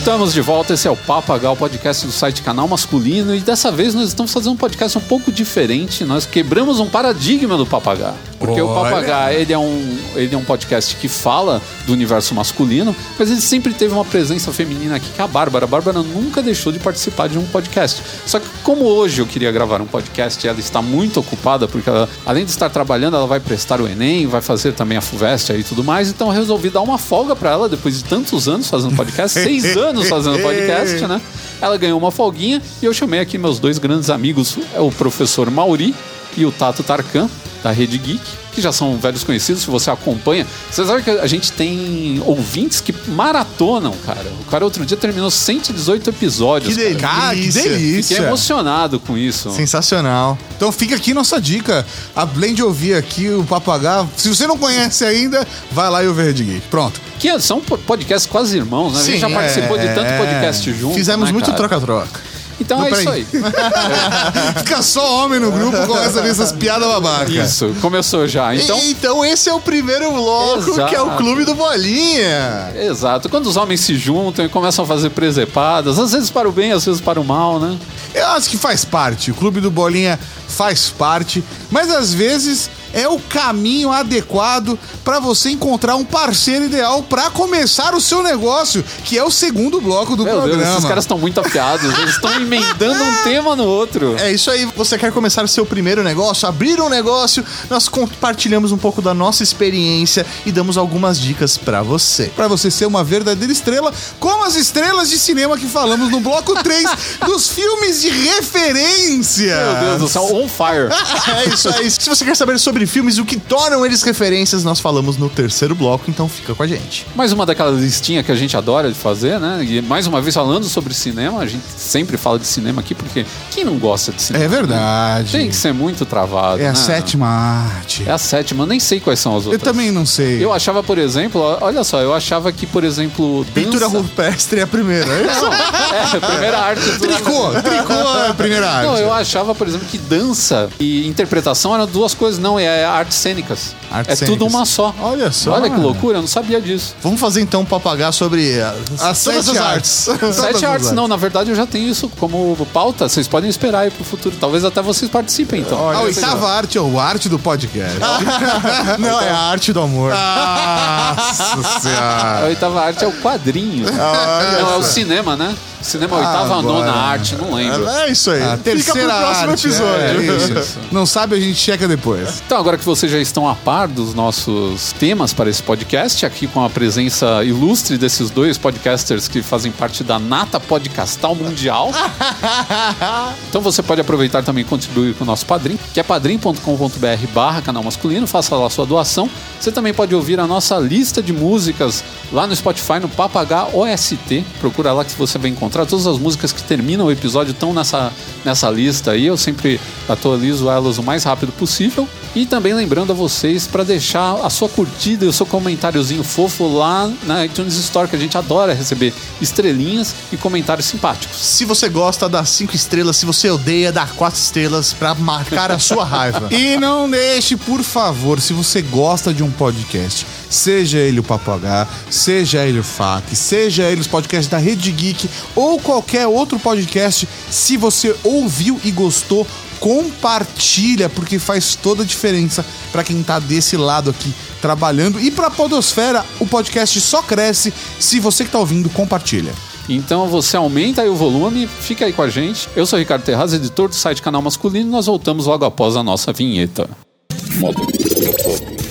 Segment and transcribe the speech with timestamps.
[0.00, 3.92] Estamos de volta, esse é o Papagal, podcast do site Canal Masculino, e dessa vez
[3.92, 6.06] nós estamos fazendo um podcast um pouco diferente.
[6.06, 8.14] Nós quebramos um paradigma do Papagá.
[8.38, 8.90] Porque o Olha.
[8.90, 13.42] Papagá, ele é, um, ele é um podcast que fala do universo masculino, mas ele
[13.42, 15.66] sempre teve uma presença feminina aqui, que é a Bárbara.
[15.66, 18.02] A Bárbara nunca deixou de participar de um podcast.
[18.24, 21.90] Só que como hoje eu queria gravar um podcast e ela está muito ocupada, porque
[21.90, 25.50] ela, além de estar trabalhando, ela vai prestar o Enem, vai fazer também a FUVEST
[25.50, 28.70] e tudo mais, então eu resolvi dar uma folga para ela, depois de tantos anos
[28.70, 31.20] fazendo podcast, seis anos fazendo podcast, né?
[31.60, 35.50] Ela ganhou uma folguinha e eu chamei aqui meus dois grandes amigos, é o professor
[35.50, 35.94] Mauri
[36.36, 37.28] e o Tato Tarkan,
[37.62, 38.20] da Rede Geek,
[38.52, 40.46] que já são velhos conhecidos, se você acompanha.
[40.70, 44.26] Você sabe que a gente tem ouvintes que maratonam, cara.
[44.40, 46.74] O cara outro dia terminou 118 episódios.
[46.74, 47.00] Que delícia.
[47.08, 48.16] Cara, que Fiquei delícia.
[48.18, 49.50] emocionado com isso.
[49.52, 50.36] Sensacional.
[50.56, 51.86] Então fica aqui nossa dica.
[52.14, 56.22] Além de ouvir aqui o Papagaio, se você não conhece ainda, vai lá e ouve
[56.22, 56.62] Rede Geek.
[56.70, 57.00] Pronto.
[57.18, 59.00] Que são po- podcasts quase irmãos, né?
[59.00, 60.18] a gente já participou de tanto é.
[60.18, 60.94] podcast junto.
[60.94, 62.29] Fizemos né, muito troca-troca.
[62.60, 63.26] Então Não, é isso aí.
[64.58, 67.30] Fica só homem no grupo, começa a ver essas piadas babacas.
[67.32, 68.54] Isso, começou já.
[68.54, 70.88] Então, E- Então esse é o primeiro bloco, Exato.
[70.88, 72.72] que é o Clube do Bolinha.
[72.76, 73.28] exato.
[73.28, 76.72] Quando os homens se juntam e começam a fazer presepadas, às vezes para o bem,
[76.72, 77.78] às vezes para o mal, né?
[78.14, 79.30] Eu acho que faz parte.
[79.30, 85.50] O Clube do Bolinha faz parte, mas às vezes é o caminho adequado para você
[85.50, 90.24] encontrar um parceiro ideal para começar o seu negócio, que é o segundo bloco do
[90.24, 90.72] Meu Deus, programa.
[90.72, 91.92] esses caras estão muito afiados.
[91.98, 94.16] Eles estão emendando um tema no outro.
[94.18, 98.72] É isso aí, você quer começar o seu primeiro negócio, abrir um negócio, nós compartilhamos
[98.72, 102.30] um pouco da nossa experiência e damos algumas dicas pra você.
[102.36, 106.54] Para você ser uma verdadeira estrela, como as estrelas de cinema que falamos no bloco
[106.62, 106.84] 3
[107.26, 109.56] dos filmes de referência.
[109.56, 110.88] Meu Deus do céu, on fire.
[111.30, 111.90] É isso aí.
[111.90, 115.28] Se você quer saber sobre filmes e o que tornam eles referências, nós falamos no
[115.28, 117.06] terceiro bloco, então fica com a gente.
[117.14, 119.64] Mais uma daquelas listinhas que a gente adora de fazer, né?
[119.64, 123.24] E mais uma vez falando sobre cinema, a gente sempre fala de cinema aqui, porque
[123.50, 124.44] quem não gosta de cinema?
[124.44, 125.32] É verdade.
[125.32, 126.60] Tem que ser muito travado.
[126.62, 126.74] É a né?
[126.74, 128.04] sétima arte.
[128.06, 129.62] É a sétima, eu nem sei quais são as Eu outras.
[129.70, 130.42] também não sei.
[130.44, 133.98] Eu achava, por exemplo, olha só, eu achava que, por exemplo, Pintura dança...
[133.98, 135.06] rupestre é a primeira.
[135.12, 135.40] é isso?
[135.90, 136.80] É, a primeira arte.
[136.92, 138.86] do- Tricô, tricô é a primeira arte.
[138.86, 142.38] Não, eu achava, por exemplo, que dança e interpretação eram duas coisas.
[142.38, 143.74] Não, é artes cênicas.
[143.90, 144.54] Artes é tudo cênicas.
[144.54, 144.94] uma só.
[145.00, 145.52] Olha só.
[145.52, 146.94] Olha que loucura, eu não sabia disso.
[147.02, 150.08] Vamos fazer então um papagaio sobre as, As todas sete as artes.
[150.08, 150.34] artes.
[150.36, 153.08] Sete as artes, não, na verdade eu já tenho isso como pauta.
[153.08, 154.36] Vocês podem esperar aí pro futuro.
[154.40, 155.90] Talvez até vocês participem, então.
[155.90, 157.98] A oitava arte é o arte do podcast.
[158.98, 160.12] Não, é a arte do amor.
[160.12, 162.46] Nossa A senhora.
[162.46, 163.86] oitava arte é o quadrinho.
[163.90, 165.54] não, é o cinema, né?
[165.82, 166.62] Cinema, oitava, Agora.
[166.62, 167.88] nona arte, não lembro.
[167.88, 168.42] É isso aí.
[168.42, 169.66] A Fica pro terceira próximo arte.
[169.66, 169.94] episódio.
[169.94, 170.78] é isso.
[170.92, 172.42] Não sabe, a gente checa depois.
[172.44, 176.46] Então, agora que vocês já estão a par dos nossos temas para esse podcast, aqui
[176.46, 181.92] com a presença ilustre desses dois podcasters que fazem parte da Nata Podcastal Mundial.
[183.48, 187.62] então você pode aproveitar também e contribuir com o nosso padrinho, que é padrim.com.br barra
[187.62, 189.30] canal masculino, faça lá a sua doação.
[189.58, 192.02] Você também pode ouvir a nossa lista de músicas
[192.32, 194.44] lá no Spotify, no Papagá OST.
[194.60, 198.12] Procura lá que você vai encontrar todas as músicas que terminam o episódio estão nessa,
[198.44, 199.26] nessa lista aí.
[199.26, 202.08] Eu sempre atualizo elas o mais rápido possível.
[202.34, 206.68] E também lembrando a vocês para deixar a sua curtida e o seu comentáriozinho fofo
[206.68, 211.36] lá na iTunes Store, que a gente adora receber estrelinhas e comentários simpáticos.
[211.38, 213.16] Se você gosta, dá cinco estrelas.
[213.16, 216.48] Se você odeia, dá quatro estrelas pra marcar a sua raiva.
[216.60, 221.50] E não deixe, por favor, se você gosta de um podcast, seja ele o Papo
[221.52, 225.28] H, seja ele o FAC, seja ele os podcasts da Rede Geek
[225.60, 229.46] ou qualquer outro podcast, se você ouviu e gostou,
[229.78, 235.50] compartilha, porque faz toda a diferença para quem tá desse lado aqui trabalhando e pra
[235.50, 239.52] podosfera, o podcast só cresce se você que tá ouvindo compartilha.
[239.88, 242.68] Então você aumenta aí o volume, fica aí com a gente.
[242.76, 245.96] Eu sou o Ricardo Terraz, editor do site Canal Masculino, e nós voltamos logo após
[245.96, 246.88] a nossa vinheta.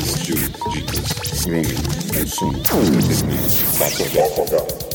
[0.05, 1.75] Estilo, dicas, grooming,
[2.13, 2.57] consumo,
[2.97, 4.88] entretenimento,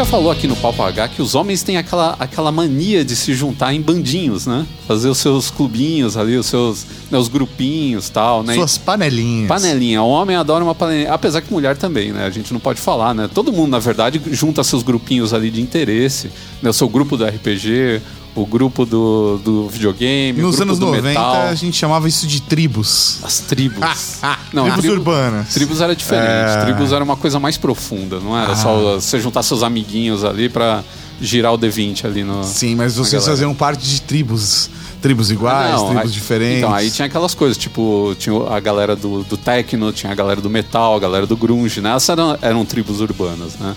[0.00, 3.34] já falou aqui no Papo H que os homens têm aquela, aquela mania de se
[3.34, 4.66] juntar em bandinhos, né?
[4.88, 8.54] Fazer os seus clubinhos ali, os seus né, os grupinhos e tal, né?
[8.54, 9.46] Suas panelinhas.
[9.46, 10.02] Panelinha.
[10.02, 11.12] O homem adora uma panelinha.
[11.12, 12.24] Apesar que mulher também, né?
[12.24, 13.28] A gente não pode falar, né?
[13.28, 16.30] Todo mundo, na verdade, junta seus grupinhos ali de interesse.
[16.62, 16.70] Né?
[16.70, 18.00] O seu grupo do RPG,
[18.34, 21.42] o grupo do, do videogame, Nos anos do 90, metal.
[21.48, 23.18] a gente chamava isso de tribos.
[23.22, 23.80] As tribos.
[24.50, 25.48] Tribos tribo- urbanas.
[25.54, 26.26] Tribos era diferente.
[26.58, 26.64] É.
[26.64, 28.56] Tribos era uma coisa mais profunda, não era Ah.
[28.56, 30.82] só você juntar seus amiguinhos ali pra,
[31.20, 32.42] girar o D20 ali no.
[32.44, 34.70] Sim, mas vocês faziam parte de tribos.
[35.02, 36.58] Tribos iguais, Não, tribos aí- diferentes.
[36.58, 40.42] Então, aí tinha aquelas coisas, tipo, tinha a galera do, do techno, tinha a galera
[40.42, 41.94] do metal, a galera do grunge, né?
[41.96, 43.74] Essas eram, eram tribos urbanas, né?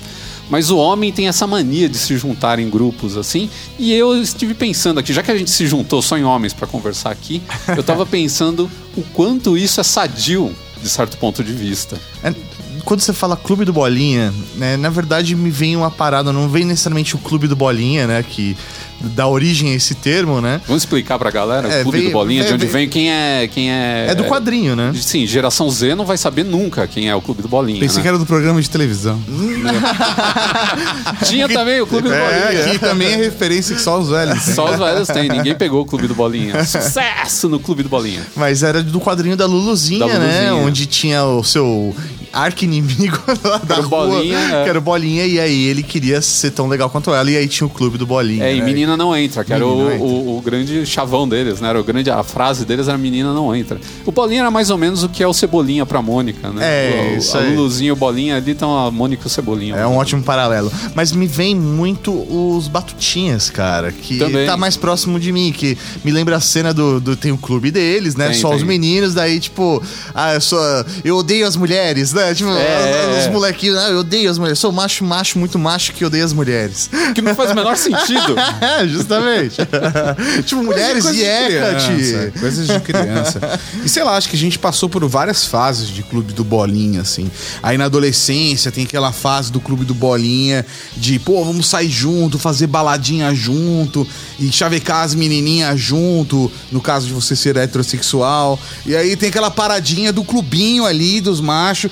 [0.49, 3.49] Mas o homem tem essa mania de se juntar em grupos assim,
[3.79, 6.67] e eu estive pensando aqui, já que a gente se juntou só em homens para
[6.67, 7.41] conversar aqui,
[7.75, 11.99] eu tava pensando o quanto isso é sadio, de certo ponto de vista.
[12.83, 16.49] É, quando você fala clube do Bolinha, né, na verdade me vem uma parada, não
[16.49, 18.55] vem necessariamente o clube do Bolinha, né, que
[19.05, 20.61] dá origem a esse termo, né?
[20.65, 23.11] Vamos explicar pra galera É, o clube veio- do Bolinha, de veio- onde vem quem
[23.11, 23.49] é.
[23.51, 24.93] Quem é, É do quadrinho, né?
[24.95, 27.81] Sim, geração Z não vai saber nunca quem é o clube do Bolinha.
[27.81, 28.01] Pensei né?
[28.03, 29.19] que era do programa de televisão.
[31.25, 32.29] Tinha também o clube do Bolinha.
[32.29, 34.41] É, aqui também é referência que só os velhos.
[34.43, 36.53] Só os velhos têm, ninguém pegou o Clube do Bolinha.
[36.65, 38.21] Sucesso no Clube do Bolinha.
[38.35, 40.49] Mas era do quadrinho da Luluzinha, Da né?
[40.49, 40.67] Luluzinha.
[40.67, 41.95] Onde tinha o seu
[42.33, 43.17] arqui-inimigo
[43.65, 44.63] da era o rua, Bolinha, é.
[44.63, 47.47] que era o Bolinha, e aí ele queria ser tão legal quanto ela, e aí
[47.47, 48.43] tinha o clube do Bolinha.
[48.43, 48.65] É, e né?
[48.65, 50.05] menina não entra, que era Menina o, não entra.
[50.07, 51.69] o- o grande chavão deles, né?
[51.69, 53.79] Era o grande, a frase deles era menina não entra.
[54.05, 56.61] O Bolinha era mais ou menos o que é o Cebolinha pra Mônica, né?
[56.63, 57.41] É, o, isso A.
[57.41, 59.75] Luluzinha e o Bolinha ali estão a Mônica e o Cebolinha.
[59.75, 60.71] É um ótimo paralelo.
[60.95, 64.45] Mas me vem muito os Batutinhas, cara, que Também.
[64.45, 66.99] tá mais próximo de mim, que me lembra a cena do.
[66.99, 68.29] do- tem o clube deles, né?
[68.29, 68.57] Tem, Só tem.
[68.57, 69.81] os meninos, daí, tipo,
[70.15, 70.59] ah, eu sou.
[71.03, 72.22] Eu odeio as mulheres, né?
[72.33, 73.31] Tipo, É, os é.
[73.31, 74.59] molequinhos, ah, eu odeio as mulheres.
[74.59, 76.89] Sou macho, macho, muito macho que odeia as mulheres.
[77.15, 78.35] Que não faz o menor sentido.
[78.61, 79.57] É, justamente.
[80.45, 82.39] tipo, mulheres Coisa e de criança, Hecate.
[82.39, 83.59] Coisas de criança.
[83.83, 87.01] E sei lá, acho que a gente passou por várias fases de clube do bolinha,
[87.01, 87.29] assim.
[87.61, 90.65] Aí na adolescência tem aquela fase do clube do bolinha
[90.95, 94.07] de, pô, vamos sair junto, fazer baladinha junto
[94.39, 98.59] e chavecar as menininhas junto, no caso de você ser heterossexual.
[98.85, 101.91] E aí tem aquela paradinha do clubinho ali, dos machos,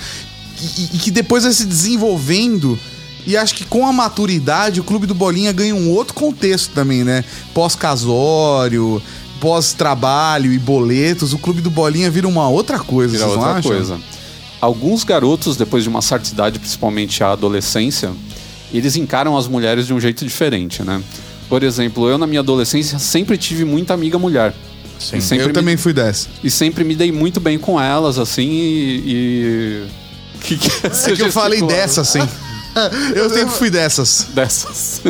[0.77, 2.77] e, e que depois vai se desenvolvendo.
[3.25, 7.03] E acho que com a maturidade, o Clube do Bolinha ganha um outro contexto também,
[7.03, 7.23] né?
[7.53, 9.01] Pós-casório,
[9.39, 13.71] pós-trabalho e boletos, o Clube do Bolinha vira uma outra coisa, Vira outra acham?
[13.71, 13.99] coisa.
[14.59, 18.11] Alguns garotos, depois de uma certa idade, principalmente a adolescência,
[18.71, 21.01] eles encaram as mulheres de um jeito diferente, né?
[21.49, 24.53] Por exemplo, eu na minha adolescência sempre tive muita amiga mulher.
[24.99, 25.19] Sim.
[25.19, 26.27] Sempre Eu me- também fui dessa.
[26.43, 29.03] E sempre me dei muito bem com elas, assim, e.
[29.05, 29.83] e...
[30.41, 32.27] Que que é, É que eu falei dessas, sim.
[33.15, 34.27] Eu sempre fui dessas.
[34.33, 35.01] Dessas.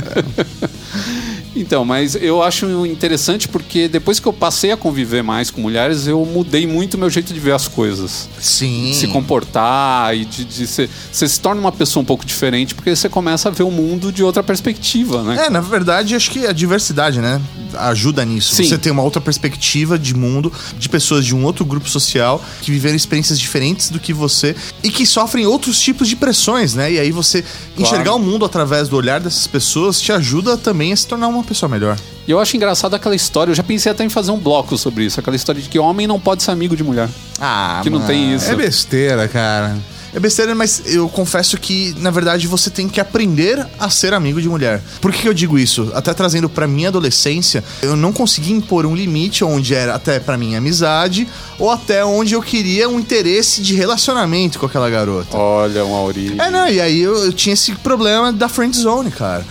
[1.56, 6.08] Então, mas eu acho interessante porque depois que eu passei a conviver mais com mulheres,
[6.08, 8.30] eu mudei muito o meu jeito de ver as coisas.
[8.40, 8.92] Sim.
[8.92, 10.90] De se comportar e de, de ser.
[11.12, 14.12] Você se torna uma pessoa um pouco diferente porque você começa a ver o mundo
[14.12, 15.46] de outra perspectiva, né?
[15.48, 17.42] É, na verdade, acho que a diversidade, né?
[17.78, 18.56] Ajuda nisso.
[18.56, 18.64] Sim.
[18.64, 22.72] Você tem uma outra perspectiva de mundo, de pessoas de um outro grupo social que
[22.72, 26.94] viveram experiências diferentes do que você e que sofrem outros tipos de pressões, né?
[26.94, 27.44] E aí você
[27.78, 31.41] enxergar o mundo através do olhar dessas pessoas te ajuda também a se tornar uma
[31.44, 31.98] pessoa melhor.
[32.28, 35.06] E eu acho engraçado aquela história, eu já pensei até em fazer um bloco sobre
[35.06, 37.10] isso, aquela história de que homem não pode ser amigo de mulher.
[37.40, 38.50] Ah, que não tem isso.
[38.50, 39.76] É besteira, cara.
[40.14, 44.42] É besteira, mas eu confesso que, na verdade, você tem que aprender a ser amigo
[44.42, 44.82] de mulher.
[45.00, 45.90] Por que que eu digo isso?
[45.96, 50.38] Até trazendo pra minha adolescência, eu não consegui impor um limite onde era até pra
[50.38, 51.28] minha amizade
[51.58, 55.38] ou até onde eu queria um interesse de relacionamento com aquela garota.
[55.38, 56.36] Olha, um Auri.
[56.38, 59.46] É, não, e aí eu, eu tinha esse problema da friend zone, cara.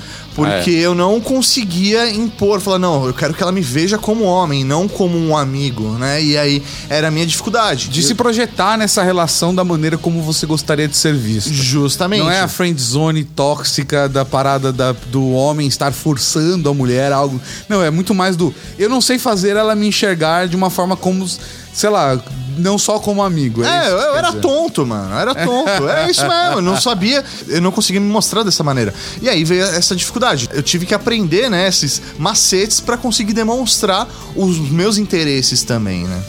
[0.47, 4.65] Porque eu não conseguia impor, falar, não, eu quero que ela me veja como homem,
[4.65, 6.23] não como um amigo, né?
[6.23, 7.89] E aí era a minha dificuldade.
[7.89, 11.53] De se projetar nessa relação da maneira como você gostaria de ser visto.
[11.53, 12.21] Justamente.
[12.21, 17.13] Não é a friend zone tóxica da parada da- do homem estar forçando a mulher
[17.13, 17.41] a algo.
[17.69, 18.55] Não, é muito mais do.
[18.79, 21.27] Eu não sei fazer ela me enxergar de uma forma como,
[21.73, 22.21] sei lá,
[22.61, 23.65] não só como amigo.
[23.65, 24.41] É, isso eu, era dizer.
[24.41, 25.15] tonto, mano.
[25.15, 25.89] Eu era tonto.
[25.89, 26.57] É isso mesmo.
[26.57, 28.95] Eu não sabia, eu não conseguia me mostrar dessa maneira.
[29.21, 30.49] E aí veio essa dificuldade.
[30.53, 36.23] Eu tive que aprender, né, esses macetes pra conseguir demonstrar os meus interesses também, né?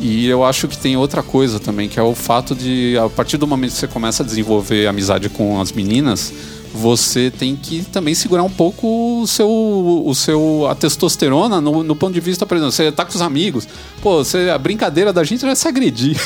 [0.00, 3.36] E eu acho que tem outra coisa também, que é o fato de, a partir
[3.36, 6.32] do momento que você começa a desenvolver amizade com as meninas,
[6.78, 11.96] você tem que também segurar um pouco o seu, o seu a testosterona no, no
[11.96, 13.66] ponto de vista, por exemplo, você tá com os amigos,
[14.00, 16.16] pô, você, a brincadeira da gente era se agredir.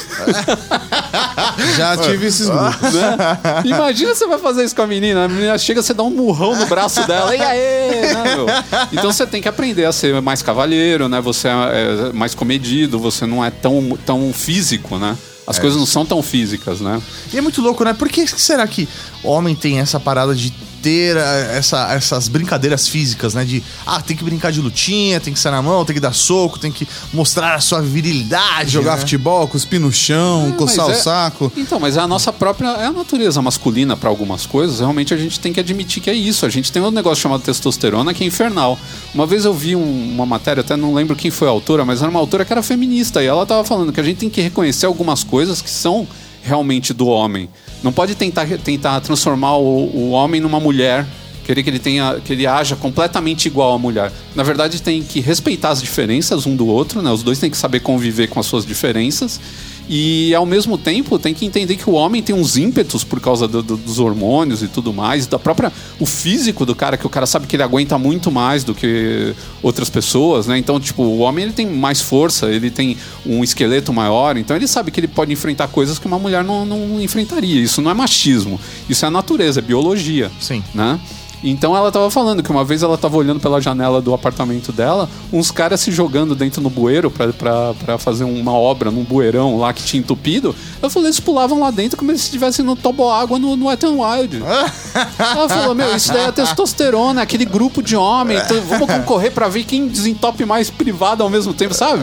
[1.76, 2.92] Já tive esses grupos.
[2.92, 3.16] né?
[3.64, 6.54] Imagina você vai fazer isso com a menina, a menina chega, você dá um murrão
[6.56, 8.46] no braço dela, e aí, né, meu?
[8.92, 11.20] Então você tem que aprender a ser mais cavalheiro, né?
[11.20, 15.16] Você é é mais comedido, você não é tão, tão físico, né?
[15.52, 17.00] As coisas não são tão físicas, né?
[17.30, 17.92] E é muito louco, né?
[17.92, 18.88] Por que será que
[19.22, 20.50] homem tem essa parada de
[20.82, 23.44] ter essa- essas brincadeiras físicas, né?
[23.44, 26.12] De, ah, tem que brincar de lutinha, tem que sair na mão, tem que dar
[26.12, 28.70] soco, tem que mostrar a sua virilidade.
[28.72, 28.98] Jogar né?
[28.98, 31.52] futebol, cuspir no chão, É, coçar o é- saco.
[31.56, 32.68] Então, mas é a nossa própria.
[32.68, 34.80] É a natureza masculina para algumas coisas.
[34.80, 36.44] Realmente a gente tem que admitir que é isso.
[36.44, 38.78] A gente tem um negócio chamado testosterona que é infernal.
[39.14, 42.02] Uma vez eu vi um- uma matéria, até não lembro quem foi a autora, mas
[42.02, 43.22] era uma autora que era feminista.
[43.22, 46.06] E ela tava falando que a gente tem que reconhecer algumas coisas que são
[46.42, 47.48] realmente do homem.
[47.82, 51.06] Não pode tentar, tentar transformar o, o homem numa mulher.
[51.44, 54.12] Querer que ele tenha, que ele haja completamente igual à mulher.
[54.34, 57.10] Na verdade, tem que respeitar as diferenças um do outro, né?
[57.10, 59.40] Os dois têm que saber conviver com as suas diferenças.
[59.88, 63.46] E ao mesmo tempo tem que entender que o homem tem uns ímpetos por causa
[63.48, 67.10] do- do- dos hormônios e tudo mais, da própria o físico do cara que o
[67.10, 70.56] cara sabe que ele aguenta muito mais do que outras pessoas, né?
[70.56, 72.96] Então, tipo, o homem ele tem mais força, ele tem
[73.26, 76.64] um esqueleto maior, então ele sabe que ele pode enfrentar coisas que uma mulher não,
[76.64, 77.60] não enfrentaria.
[77.60, 78.58] Isso não é machismo,
[78.88, 80.62] isso é a natureza, é biologia, Sim.
[80.74, 80.98] né?
[81.42, 85.08] Então ela tava falando que uma vez ela tava olhando pela janela do apartamento dela,
[85.32, 89.58] uns caras se jogando dentro no bueiro pra, pra, pra fazer uma obra num bueirão
[89.58, 90.54] lá que tinha entupido.
[90.80, 93.96] Eu falei, eles pulavam lá dentro como se estivessem no toboágua no, no Wet n
[94.00, 94.42] Wild.
[95.18, 99.32] ela falou, meu, isso daí é testosterona, é aquele grupo de homem, então vamos concorrer
[99.32, 102.02] pra ver quem desentope mais privado ao mesmo tempo, sabe?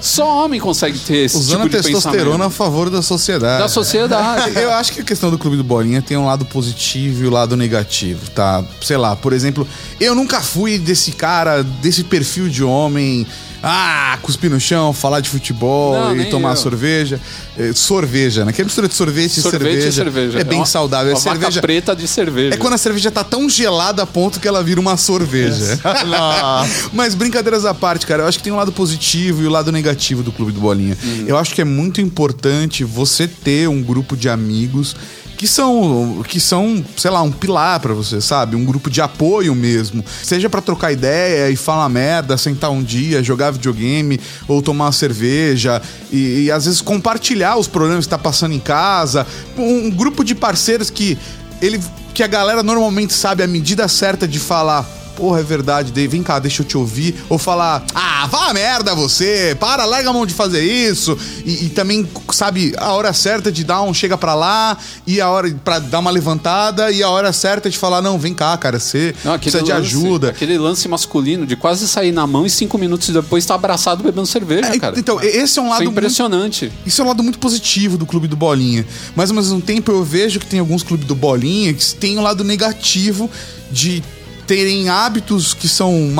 [0.00, 2.52] Só homem consegue ter esse Usando tipo a de testosterona a pensamento.
[2.52, 3.62] favor da sociedade.
[3.62, 4.52] Da sociedade.
[4.58, 7.30] Eu acho que a questão do Clube do Bolinha tem um lado positivo e o
[7.30, 8.43] lado negativo, tá?
[8.82, 9.66] Sei lá, por exemplo,
[10.00, 13.26] eu nunca fui desse cara, desse perfil de homem.
[13.66, 16.56] Ah, cuspir no chão, falar de futebol Não, e tomar eu.
[16.56, 17.18] sorveja.
[17.58, 18.52] Eh, sorveja, né?
[18.52, 19.88] Que é mistura de sorvete, Sorvete e cerveja.
[19.88, 20.38] e cerveja.
[20.40, 21.10] É bem uma- saudável.
[21.12, 21.60] É Uma vaca cerveja.
[21.62, 22.54] preta de cerveja.
[22.54, 25.80] É quando a cerveja tá tão gelada a ponto que ela vira uma sorveja.
[26.92, 29.72] Mas brincadeiras à parte, cara, eu acho que tem um lado positivo e o lado
[29.72, 30.96] negativo do Clube do Bolinha.
[31.26, 34.94] Eu acho que é muito importante você ter um grupo de amigos
[35.36, 38.56] que são, que são, sei lá, um pilar pra você, sabe?
[38.56, 40.04] Um grupo de apoio mesmo.
[40.22, 44.92] Seja pra trocar ideia e falar merda, sentar um dia, jogar videogame ou tomar uma
[44.92, 49.26] cerveja e, e às vezes compartilhar os problemas que tá passando em casa.
[49.56, 51.18] Um, um grupo de parceiros que
[51.60, 51.80] ele
[52.12, 55.03] que a galera normalmente sabe a medida certa de falar.
[55.16, 57.14] Porra, é verdade, Dave, vem cá, deixa eu te ouvir.
[57.28, 61.16] Ou falar, ah, vá a merda você, para, larga a mão de fazer isso.
[61.44, 65.28] E, e também, sabe, a hora certa de dar um chega pra lá, e a
[65.30, 68.78] hora pra dar uma levantada, e a hora certa de falar, não, vem cá, cara,
[68.80, 70.30] você Não, precisa de lance- ajuda.
[70.30, 74.26] Aquele lance masculino de quase sair na mão e cinco minutos depois tá abraçado bebendo
[74.26, 74.98] cerveja, É, cara.
[74.98, 76.72] então, esse é um Isso lado é muito impressionante.
[76.84, 78.84] Isso é um lado muito positivo do Clube do Bolinha.
[79.14, 82.22] Mas ao mesmo tempo eu vejo que tem alguns clubes do Bolinha que tem um
[82.22, 83.30] lado negativo
[83.70, 84.02] de
[84.46, 86.10] terem hábitos que são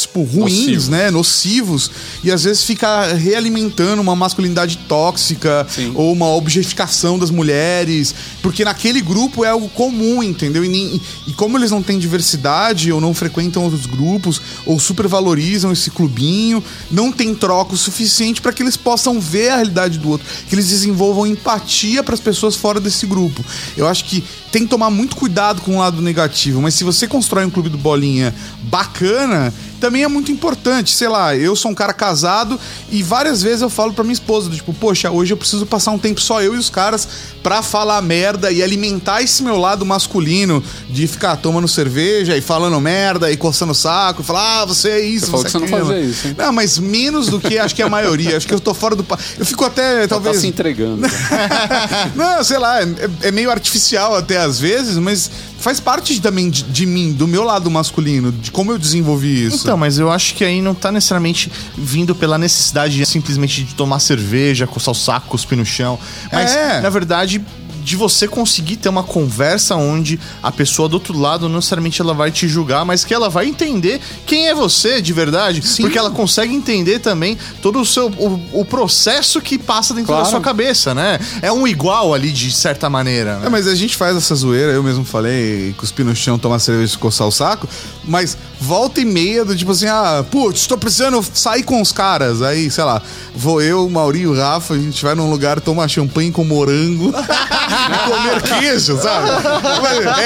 [0.00, 0.88] tipo, ruins, Nocivos.
[0.88, 1.10] né?
[1.10, 1.90] Nocivos.
[2.24, 5.92] E às vezes fica realimentando uma masculinidade tóxica Sim.
[5.94, 8.14] ou uma objetificação das mulheres.
[8.42, 10.64] Porque naquele grupo é algo comum, entendeu?
[10.64, 15.72] E, nem- e como eles não têm diversidade ou não frequentam outros grupos ou supervalorizam
[15.72, 20.08] esse clubinho, não tem troca o suficiente para que eles possam ver a realidade do
[20.10, 23.44] outro, que eles desenvolvam empatia para as pessoas fora desse grupo.
[23.76, 27.06] Eu acho que tem que tomar muito cuidado com o lado negativo, mas se você
[27.08, 30.94] constrói um clube do bolinha bacana, também é muito importante.
[30.94, 32.58] Sei lá, eu sou um cara casado
[32.90, 35.98] e várias vezes eu falo pra minha esposa, tipo, poxa, hoje eu preciso passar um
[35.98, 37.08] tempo só eu e os caras
[37.42, 42.80] pra falar merda e alimentar esse meu lado masculino de ficar tomando cerveja e falando
[42.80, 45.58] merda e coçando o saco e falar, ah, você é isso, Você é que você
[45.58, 46.34] não aquilo." fazia isso, hein?
[46.38, 48.36] Não, mas menos do que acho que a maioria.
[48.36, 49.02] acho que eu tô fora do.
[49.02, 50.36] pa- Eu fico até, Tá talvez.
[50.38, 51.02] se entregando.
[52.14, 52.86] Não, sei lá, é,
[53.22, 55.30] é meio artificial até às vezes, mas
[55.62, 59.62] faz parte também de, de mim, do meu lado masculino, de como eu desenvolvi isso.
[59.62, 63.74] Então, mas eu acho que aí não tá necessariamente vindo pela necessidade de, simplesmente de
[63.74, 65.98] tomar cerveja, coçar o saco, cuspir no chão.
[66.32, 66.80] Mas, É.
[66.80, 67.40] na verdade,
[67.82, 72.14] de você conseguir ter uma conversa onde a pessoa do outro lado não necessariamente ela
[72.14, 75.66] vai te julgar, mas que ela vai entender quem é você de verdade.
[75.66, 75.82] Sim.
[75.82, 80.24] Porque ela consegue entender também todo o seu o, o processo que passa dentro Claro.
[80.24, 81.18] da sua cabeça, né?
[81.40, 83.38] É um igual ali, de certa maneira.
[83.38, 83.46] né?
[83.46, 86.94] É, mas a gente faz essa zoeira, eu mesmo falei, cuspir no chão, tomar cerveja
[86.94, 87.68] e coçar o saco,
[88.04, 92.42] mas volta e meia do tipo assim, ah, putz, tô precisando sair com os caras.
[92.42, 93.00] Aí, sei lá,
[93.34, 96.44] vou eu, o Mauri e o Rafa, a gente vai num lugar tomar champanhe com
[96.44, 97.12] morango
[98.06, 99.28] comer queijo, sabe?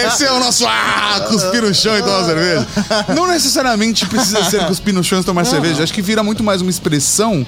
[0.07, 2.67] Esse é o nosso, ah, cuspir no chão e tomar cerveja.
[3.15, 6.61] Não necessariamente precisa ser cuspir no chão e tomar cerveja, acho que vira muito mais
[6.61, 7.47] uma expressão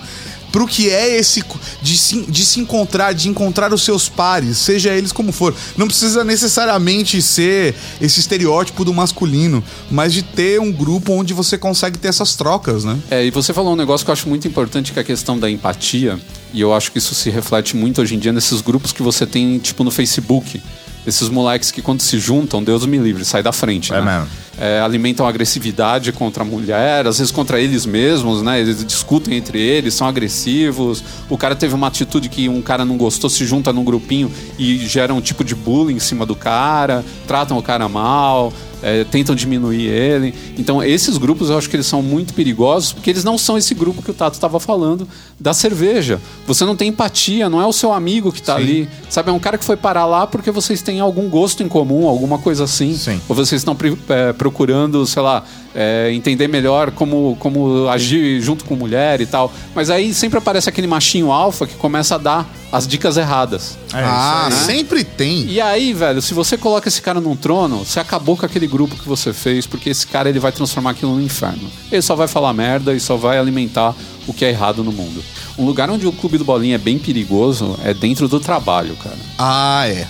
[0.50, 1.44] pro que é esse
[1.82, 5.54] de se, de se encontrar, de encontrar os seus pares, seja eles como for.
[5.76, 11.58] Não precisa necessariamente ser esse estereótipo do masculino, mas de ter um grupo onde você
[11.58, 12.98] consegue ter essas trocas, né?
[13.10, 15.38] É, e você falou um negócio que eu acho muito importante, que é a questão
[15.38, 16.18] da empatia.
[16.52, 19.26] E eu acho que isso se reflete muito hoje em dia nesses grupos que você
[19.26, 20.60] tem, tipo, no Facebook.
[21.06, 24.18] Esses moleques que quando se juntam, Deus me livre, sai da frente, É né?
[24.18, 24.28] mesmo.
[24.60, 28.60] É, alimentam agressividade contra a mulher, às vezes contra eles mesmos, né?
[28.60, 31.02] Eles discutem entre eles, são agressivos.
[31.30, 34.78] O cara teve uma atitude que um cara não gostou, se junta num grupinho e
[34.86, 38.52] gera um tipo de bullying em cima do cara, tratam o cara mal.
[38.82, 40.34] É, tentam diminuir ele.
[40.56, 43.74] Então, esses grupos eu acho que eles são muito perigosos porque eles não são esse
[43.74, 45.08] grupo que o Tato estava falando
[45.38, 46.20] da cerveja.
[46.46, 48.88] Você não tem empatia, não é o seu amigo que está ali.
[49.08, 52.08] Sabe, é um cara que foi parar lá porque vocês têm algum gosto em comum,
[52.08, 52.96] alguma coisa assim.
[52.96, 53.20] Sim.
[53.28, 53.76] Ou vocês estão
[54.08, 55.44] é, procurando, sei lá,
[55.74, 59.52] é, entender melhor como, como agir junto com mulher e tal.
[59.74, 63.78] Mas aí sempre aparece aquele machinho alfa que começa a dar as dicas erradas.
[63.92, 64.52] É ah, aí.
[64.52, 65.46] sempre tem.
[65.46, 68.96] E aí, velho, se você coloca esse cara num trono, você acabou com aquele grupo
[68.96, 71.70] que você fez, porque esse cara ele vai transformar aquilo no inferno.
[71.90, 73.94] Ele só vai falar merda e só vai alimentar
[74.26, 75.24] o que é errado no mundo.
[75.58, 79.16] Um lugar onde o clube do bolinha é bem perigoso é dentro do trabalho, cara.
[79.38, 80.06] Ah, é.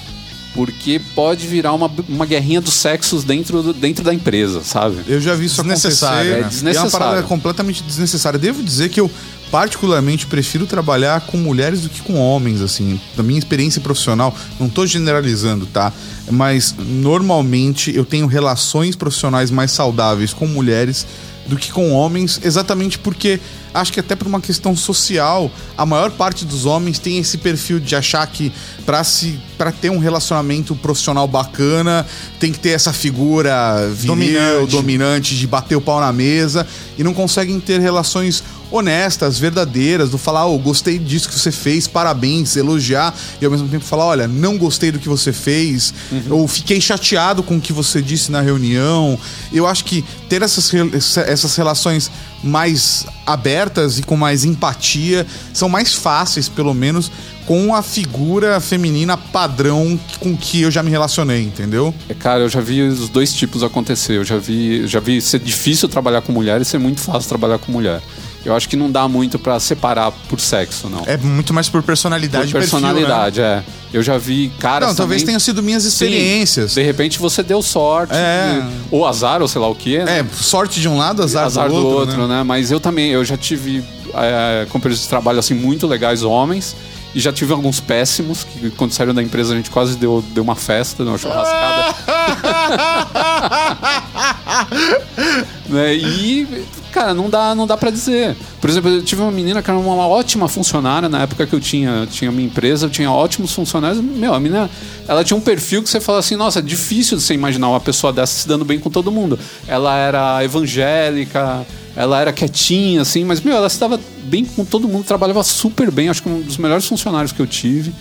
[0.59, 4.97] Porque pode virar uma, uma guerrinha dos sexos dentro, do- dentro da empresa, sabe?
[5.07, 6.41] Eu já vi isso Desnecessário, acontecer.
[6.41, 6.47] né?
[6.47, 6.75] É desnecessário.
[6.75, 8.39] E é uma parada completamente desnecessária.
[8.41, 9.09] Devo dizer que eu
[9.53, 13.01] particularmente prefiro trabalhar com mulheres do que com homens, assim.
[13.17, 15.93] Da minha experiência profissional, não tô generalizando, tá?
[16.29, 21.07] Mas normalmente eu tenho relações profissionais mais saudáveis com mulheres
[21.47, 23.41] do que com homens, exatamente porque
[23.73, 27.79] acho que até por uma questão social, a maior parte dos homens tem esse perfil
[27.79, 28.53] de achar que
[28.85, 32.07] para se para ter um relacionamento profissional bacana,
[32.39, 34.71] tem que ter essa figura viril, Dominante.
[34.71, 36.65] dominante de bater o pau na mesa
[36.97, 41.87] e não conseguem ter relações honestas, verdadeiras, do falar, oh, gostei disso que você fez,
[41.87, 45.95] parabéns, elogiar e ao mesmo tempo falar, olha, não gostei do que você fez,
[46.29, 49.19] ou fiquei chateado com o que você disse na reunião.
[49.53, 50.71] Eu acho que ter essas,
[51.17, 52.11] essas relações
[52.43, 53.58] mais abertas
[53.99, 57.11] e com mais empatia são mais fáceis, pelo menos,
[57.45, 61.95] com a figura feminina padrão com que eu já me relacionei, entendeu?
[62.09, 64.19] É, Cara, eu já vi os dois tipos acontecer.
[64.19, 67.59] Eu já vi, já vi ser difícil trabalhar com mulher e ser muito fácil trabalhar
[67.59, 68.03] com mulher.
[68.45, 71.03] Eu acho que não dá muito pra separar por sexo, não.
[71.07, 72.89] É muito mais por personalidade por e perfil, né?
[72.95, 73.63] personalidade, é.
[73.93, 76.75] Eu já vi caras Não, talvez também- tenham sido minhas Sim, experiências.
[76.75, 78.13] de repente você deu sorte.
[78.15, 78.61] É.
[78.61, 79.97] de- ou azar, ou sei lá o que.
[79.97, 82.39] É, sorte de um lado, azar, azar do do outro, outro, né?
[82.39, 82.43] né?
[82.43, 83.83] Mas eu também, eu já tive
[84.15, 86.75] é, companheiros de trabalho assim muito legais homens
[87.15, 90.43] e já tive alguns péssimos que quando saíram da empresa a gente quase deu, deu
[90.45, 91.95] uma festa, deu uma churrascada.
[95.69, 95.95] né?
[95.95, 98.37] E cara, não dá, não dá para dizer.
[98.61, 101.61] Por exemplo, eu tive uma menina que era uma ótima funcionária na época que eu
[101.61, 104.03] tinha, tinha minha empresa, eu tinha ótimos funcionários.
[104.03, 104.69] Meu, a menina,
[105.07, 107.81] ela tinha um perfil que você fala assim, nossa, é difícil de você imaginar uma
[107.81, 109.39] pessoa dessa se dando bem com todo mundo.
[109.67, 114.89] Ela era evangélica, ela era quietinha, assim, mas, meu, ela se dava bem com todo
[114.89, 117.93] mundo, trabalhava super bem, acho que um dos melhores funcionários que eu tive.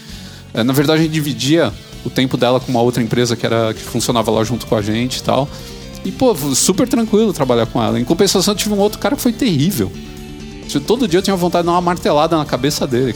[0.53, 1.71] É, na verdade, a gente dividia
[2.05, 4.81] o tempo dela com uma outra empresa que, era, que funcionava lá junto com a
[4.81, 5.47] gente e tal.
[6.07, 7.99] E, pô, super tranquilo trabalhar com ela.
[7.99, 9.91] Em compensação, eu tive um outro cara que foi terrível.
[10.67, 13.13] Tipo, Todo dia eu tinha vontade de dar uma martelada na cabeça dele.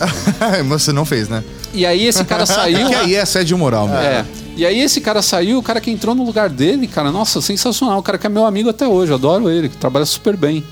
[0.66, 1.44] Mas você não fez, né?
[1.74, 2.88] E aí esse cara saiu.
[2.88, 4.02] Que aí é assédio moral, mesmo.
[4.02, 4.26] É.
[4.58, 8.00] E aí esse cara saiu, o cara que entrou no lugar dele, cara, nossa, sensacional.
[8.00, 10.64] O cara que é meu amigo até hoje, eu adoro ele, que trabalha super bem.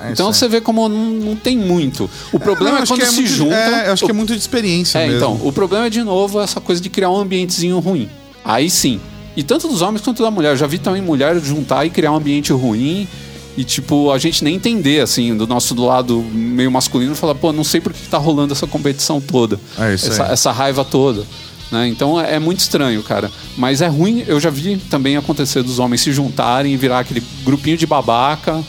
[0.00, 2.08] É então você vê como não, não tem muito.
[2.32, 3.56] O problema Não, é quando que é se muito- juntam.
[3.56, 5.16] É, eu acho que é muito de experiência É, mesmo.
[5.16, 8.08] então, o problema é de novo essa coisa de criar um ambientezinho ruim.
[8.44, 9.00] Aí sim.
[9.38, 10.50] E tanto dos homens quanto da mulher.
[10.50, 13.06] Eu já vi também mulher juntar e criar um ambiente ruim.
[13.56, 17.52] E, tipo, a gente nem entender, assim, do nosso do lado meio masculino, falar, pô,
[17.52, 19.60] não sei por que tá rolando essa competição toda.
[19.78, 20.32] É isso essa, aí.
[20.32, 21.24] essa raiva toda.
[21.70, 21.86] Né?
[21.86, 23.30] Então é, é muito estranho, cara.
[23.56, 27.22] Mas é ruim, eu já vi também acontecer dos homens se juntarem e virar aquele
[27.44, 28.60] grupinho de babaca.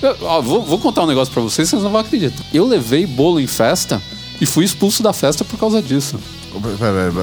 [0.00, 2.44] Eu, ó, vou, vou contar um negócio pra vocês, vocês não vão acreditar.
[2.54, 4.00] Eu levei bolo em festa
[4.40, 6.16] e fui expulso da festa por causa disso.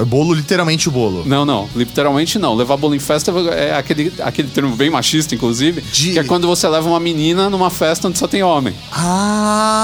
[0.08, 1.24] Bolo, literalmente o bolo.
[1.26, 2.56] Não, não, literalmente não.
[2.56, 6.48] Levar bolo em festa é aquele, aquele termo bem machista, inclusive, De- que é quando
[6.48, 8.74] você leva uma menina numa festa onde só tem homem.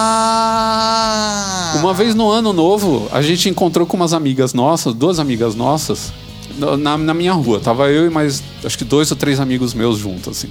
[0.07, 1.75] Ah!
[1.79, 6.11] Uma vez no ano novo, a gente encontrou com umas amigas nossas, duas amigas nossas,
[6.57, 7.59] na, na minha rua.
[7.59, 10.49] Tava eu e mais, acho que dois ou três amigos meus juntos, assim.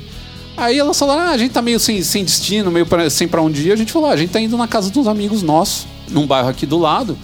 [0.57, 3.43] Aí elas falaram, ah, a gente tá meio sem, sem destino, meio pra, sem pra
[3.43, 3.73] onde ir.
[3.73, 6.49] A gente falou, ah, a gente tá indo na casa dos amigos nossos, num bairro
[6.49, 7.19] aqui do lado.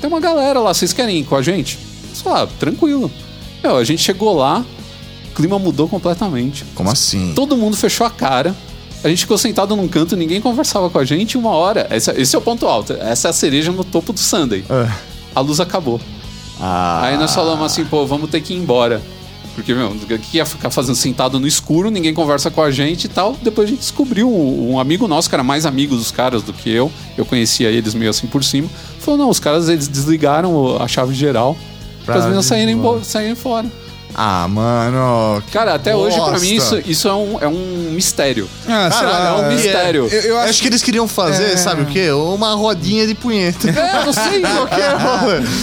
[0.00, 1.78] Tem uma galera lá, vocês querem ir com a gente?
[2.26, 3.10] Ah, tranquilo.
[3.62, 4.64] Meu, a gente chegou lá,
[5.30, 6.64] o clima mudou completamente.
[6.74, 7.32] Como assim?
[7.34, 8.54] Todo mundo fechou a cara.
[9.02, 11.36] A gente ficou sentado num canto, ninguém conversava com a gente.
[11.36, 12.94] Uma hora, essa- esse é o ponto alto.
[12.94, 14.64] Essa é a cereja no topo do Sunday.
[14.70, 14.90] É.
[15.34, 16.00] A luz acabou.
[16.60, 17.02] Ah.
[17.04, 19.02] Aí nós falamos assim, pô, vamos ter que ir embora.
[19.54, 23.04] Porque, meu, o que ia ficar fazendo sentado no escuro, ninguém conversa com a gente
[23.04, 23.36] e tal.
[23.40, 26.70] Depois a gente descobriu um, amigo nosso, que era mais amigo dos caras do que
[26.70, 26.90] eu.
[27.16, 28.68] Eu conhecia eles meio assim por cima.
[28.98, 31.56] Falou, não, os caras eles desligaram a chave geral
[32.04, 33.70] para as meninas saírem, saírem fora.
[34.14, 35.42] Ah, mano.
[35.52, 36.90] Cara, até hoje, pra mim, isso, bosta.
[36.90, 38.48] isso é, um, é um mistério.
[38.68, 40.08] Ah, sei lá, é um eu- mistério.
[40.10, 41.56] Eu, eu acho, acho que eles queriam fazer, É.
[41.56, 42.10] sabe o quê?
[42.12, 43.68] Uma rodinha de punheta.
[43.70, 44.96] É, não sei, qualquer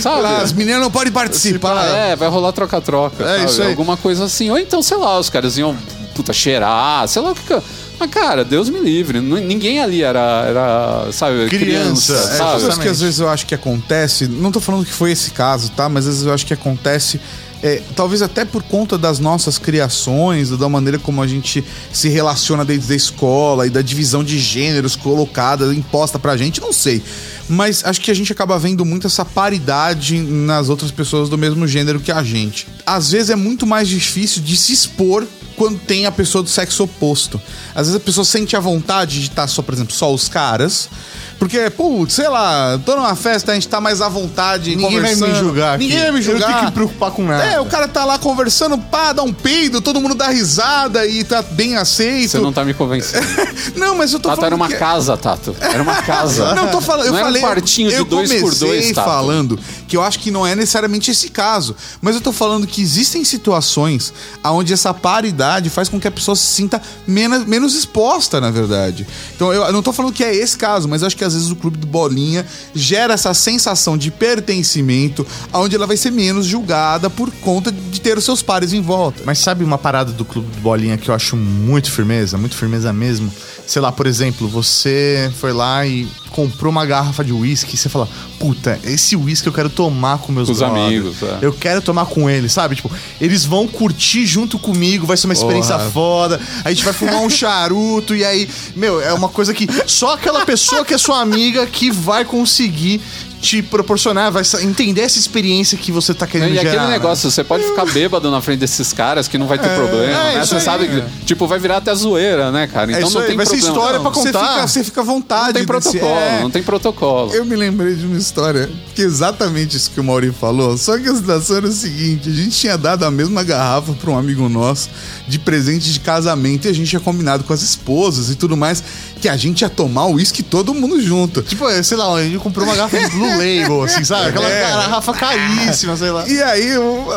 [0.01, 0.59] Sei lá, as sabe?
[0.59, 1.85] meninas não podem participar.
[1.85, 3.23] É, vai rolar troca-troca.
[3.23, 3.51] É, sabe?
[3.51, 3.69] isso aí.
[3.69, 4.49] Alguma coisa assim.
[4.49, 5.75] Ou então, sei lá, os caras iam,
[6.13, 7.43] puta, cheirar, sei lá o que.
[7.43, 7.61] que-
[7.99, 9.21] Mas, cara, Deus me livre.
[9.21, 12.51] Ninguém ali era, era sabe, Criança, criança, é, sabe?
[12.51, 15.69] Coisas que às vezes eu acho que acontece, não tô falando que foi esse caso,
[15.71, 15.87] tá?
[15.87, 17.21] Mas às vezes eu acho que acontece,
[17.63, 22.65] é, talvez até por conta das nossas criações, da maneira como a gente se relaciona
[22.65, 27.01] desde a escola e da divisão de gêneros colocada, imposta pra gente, não sei.
[27.47, 31.67] Mas acho que a gente acaba vendo muito essa paridade nas outras pessoas do mesmo
[31.67, 32.67] gênero que a gente.
[32.85, 35.27] Às vezes é muito mais difícil de se expor
[35.61, 37.39] quando tem a pessoa do sexo oposto.
[37.75, 40.89] Às vezes a pessoa sente a vontade de estar só, por exemplo, só os caras.
[41.37, 44.75] Porque, putz, sei lá, tô numa festa, a gente tá mais à vontade.
[44.75, 45.83] Ninguém vai me julgar aqui.
[45.85, 46.45] Ninguém vai me Eu não julgar.
[46.47, 47.43] tenho que me preocupar com nada.
[47.43, 51.23] É, o cara tá lá conversando, pá, dá um peido, todo mundo dá risada e
[51.23, 52.31] tá bem aceito.
[52.31, 53.25] Você não tá me convencendo.
[53.75, 55.55] Não, mas eu tô Tato falando era uma que- casa, Tato.
[55.59, 56.53] Era uma casa.
[56.55, 59.05] Não, tô falando, eu Não era um falei, quartinho de eu dois por dois, Tato.
[59.05, 59.59] falando
[59.91, 63.25] que eu acho que não é necessariamente esse caso, mas eu tô falando que existem
[63.25, 68.49] situações onde essa paridade faz com que a pessoa se sinta menos, menos exposta, na
[68.49, 69.05] verdade.
[69.35, 71.51] Então eu não tô falando que é esse caso, mas eu acho que às vezes
[71.51, 77.09] o clube do bolinha gera essa sensação de pertencimento, onde ela vai ser menos julgada
[77.09, 79.23] por conta de ter os seus pares em volta.
[79.25, 82.93] Mas sabe uma parada do Clube do Bolinha que eu acho muito firmeza, muito firmeza
[82.93, 83.29] mesmo?
[83.67, 87.89] Sei lá, por exemplo, você foi lá e comprou uma garrafa de uísque e você
[87.89, 88.07] fala,
[88.39, 91.39] puta, esse uísque eu quero tomar com meus Com os amigos, é.
[91.41, 92.75] Eu quero tomar com eles, sabe?
[92.75, 92.89] Tipo,
[93.19, 95.91] eles vão curtir junto comigo, vai ser uma experiência Porra.
[95.91, 100.13] foda, a gente vai fumar um charuto e aí, meu, é uma coisa que só
[100.13, 103.01] aquela pessoa que é sua amiga que vai conseguir
[103.41, 106.69] te proporcionar, vai entender essa experiência que você tá querendo E gerar.
[106.69, 106.91] aquele né?
[106.91, 110.35] negócio, você pode ficar bêbado na frente desses caras que não vai ter problema, é,
[110.35, 110.45] né?
[110.45, 112.91] Você aí, sabe que, tipo, vai virar até zoeira, né, cara?
[112.91, 113.77] Então isso não aí, tem vai ser problema.
[113.77, 114.47] história pra Você contar.
[114.53, 115.41] fica, você fica à vontade.
[115.47, 116.41] Não tem desse- protocolo, é.
[116.43, 117.33] não tem protocolo.
[117.33, 120.77] Eu me lembrei de uma história que é exatamente isso que o Mauri falou.
[120.77, 124.11] Só que a situação era o seguinte: a gente tinha dado a mesma garrafa para
[124.11, 124.87] um amigo nosso
[125.27, 128.83] de presente de casamento e a gente tinha combinado com as esposas e tudo mais
[129.19, 131.41] que a gente ia tomar o uísque todo mundo junto.
[131.41, 134.29] Tipo, é, sei lá, ele comprou uma garrafa de Blue Label, assim, sabe?
[134.29, 134.61] Aquela É.
[134.61, 136.27] garrafa caríssima, sei lá.
[136.27, 137.07] E aí o-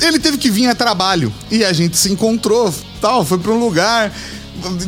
[0.00, 3.58] ele teve que vir a trabalho e a gente se encontrou, tal, foi para um
[3.58, 4.12] lugar.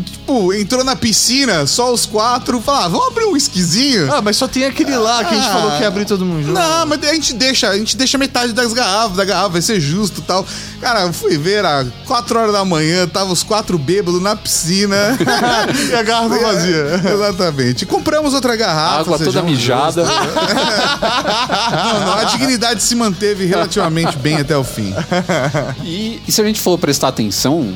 [0.04, 4.12] Tipo, entrou na piscina, só os quatro, falou: ah, vamos abrir um esquisinho.
[4.12, 5.52] Ah, mas só tem aquele lá que a gente Ah.
[5.52, 6.52] falou que ia abrir todo mundo junto.
[6.58, 9.80] Não, mas a gente deixa, a gente deixa metade das garrafas, da garrafa, vai ser
[9.80, 10.46] justo e tal.
[10.80, 14.96] Cara, eu fui ver, às 4 horas da manhã, tava os quatro bêbados na piscina.
[15.90, 17.00] E a garrafa vazia.
[17.12, 17.86] Exatamente.
[17.86, 19.00] Compramos outra garrafa.
[19.00, 20.04] Água toda sejamos mijada.
[21.70, 24.94] Não, não, a dignidade se manteve relativamente bem até o fim.
[25.84, 27.74] E, e se a gente for prestar atenção,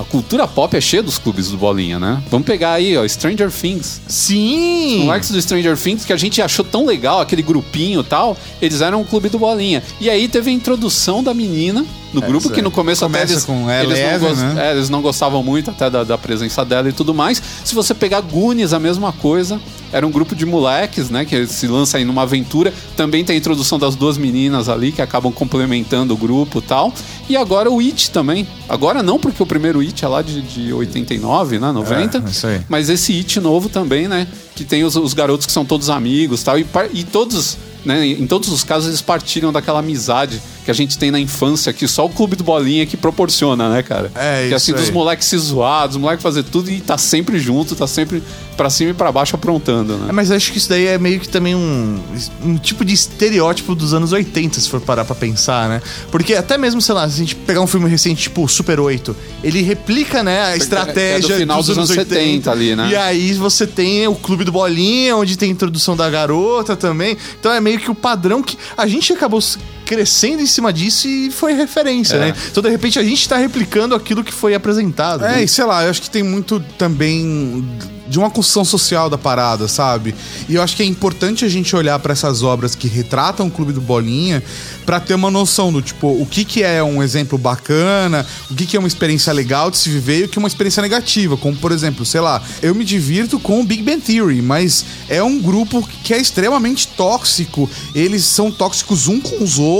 [0.00, 2.22] a cultura pop é cheia dos clubes do Bolinha, né?
[2.30, 4.00] Vamos pegar aí, ó, Stranger Things.
[4.06, 4.98] Sim!
[5.00, 8.36] Os moleques do Stranger Things, que a gente achou tão legal, aquele grupinho e tal,
[8.60, 9.82] eles eram um clube do Bolinha.
[10.00, 11.84] E aí teve a introdução da menina
[12.14, 14.68] no grupo, que no começo até Começa eles, com eles, Eleven, não né?
[14.68, 17.42] é, eles não gostavam muito até da, da presença dela e tudo mais.
[17.64, 19.60] Se você pegar Goonies, a mesma coisa.
[19.92, 21.24] Era um grupo de moleques, né?
[21.24, 22.74] Que se lança aí numa aventura.
[22.96, 26.92] Também tem a introdução das duas meninas ali, que acabam complementando o grupo e tal.
[27.28, 28.44] E agora o It também.
[28.68, 31.70] Agora não, porque o primeiro It é lá de, de 89, né?
[31.70, 32.18] 90.
[32.18, 32.60] É, isso aí.
[32.68, 34.26] Mas esse It novo também, né?
[34.56, 36.86] Que tem os, os garotos que são todos amigos tal, e tal.
[36.92, 38.04] E todos, né?
[38.04, 41.86] Em todos os casos, eles partilham daquela amizade que a gente tem na infância, que
[41.86, 44.10] só o Clube do Bolinha que proporciona, né, cara?
[44.14, 44.92] É, que isso assim, dos aí.
[44.92, 48.22] moleques se zoar, dos moleques fazer tudo e tá sempre junto, tá sempre
[48.56, 50.12] pra cima e pra baixo aprontando, É, né?
[50.12, 52.00] mas acho que isso daí é meio que também um,
[52.42, 55.82] um tipo de estereótipo dos anos 80, se for parar pra pensar, né?
[56.10, 59.14] Porque até mesmo, sei lá, se a gente pegar um filme recente, tipo Super 8,
[59.42, 62.88] ele replica, né, a estratégia é do final dos anos 70 ali, né?
[62.90, 67.16] E aí você tem o Clube do Bolinha, onde tem a introdução da garota também.
[67.38, 69.40] Então é meio que o padrão que a gente acabou
[69.84, 72.18] crescendo em cima disso e foi referência, É.
[72.18, 72.34] né?
[72.50, 75.24] Então, de repente, a gente tá replicando aquilo que foi apresentado.
[75.24, 75.44] É, né?
[75.44, 77.64] e sei lá, eu acho que tem muito também
[78.06, 80.14] de uma construção social da parada, sabe?
[80.48, 83.50] E eu acho que é importante a gente olhar pra essas obras que retratam o
[83.50, 84.42] Clube do Bolinha
[84.84, 88.66] pra ter uma noção do tipo, o que que é um exemplo bacana, o que
[88.66, 91.36] que é uma experiência legal de se viver e o que é uma experiência negativa,
[91.36, 95.22] como por exemplo, sei lá, eu me divirto com o Big Bang Theory, mas é
[95.22, 99.73] um grupo que é extremamente tóxico, eles são tóxicos um com os outros,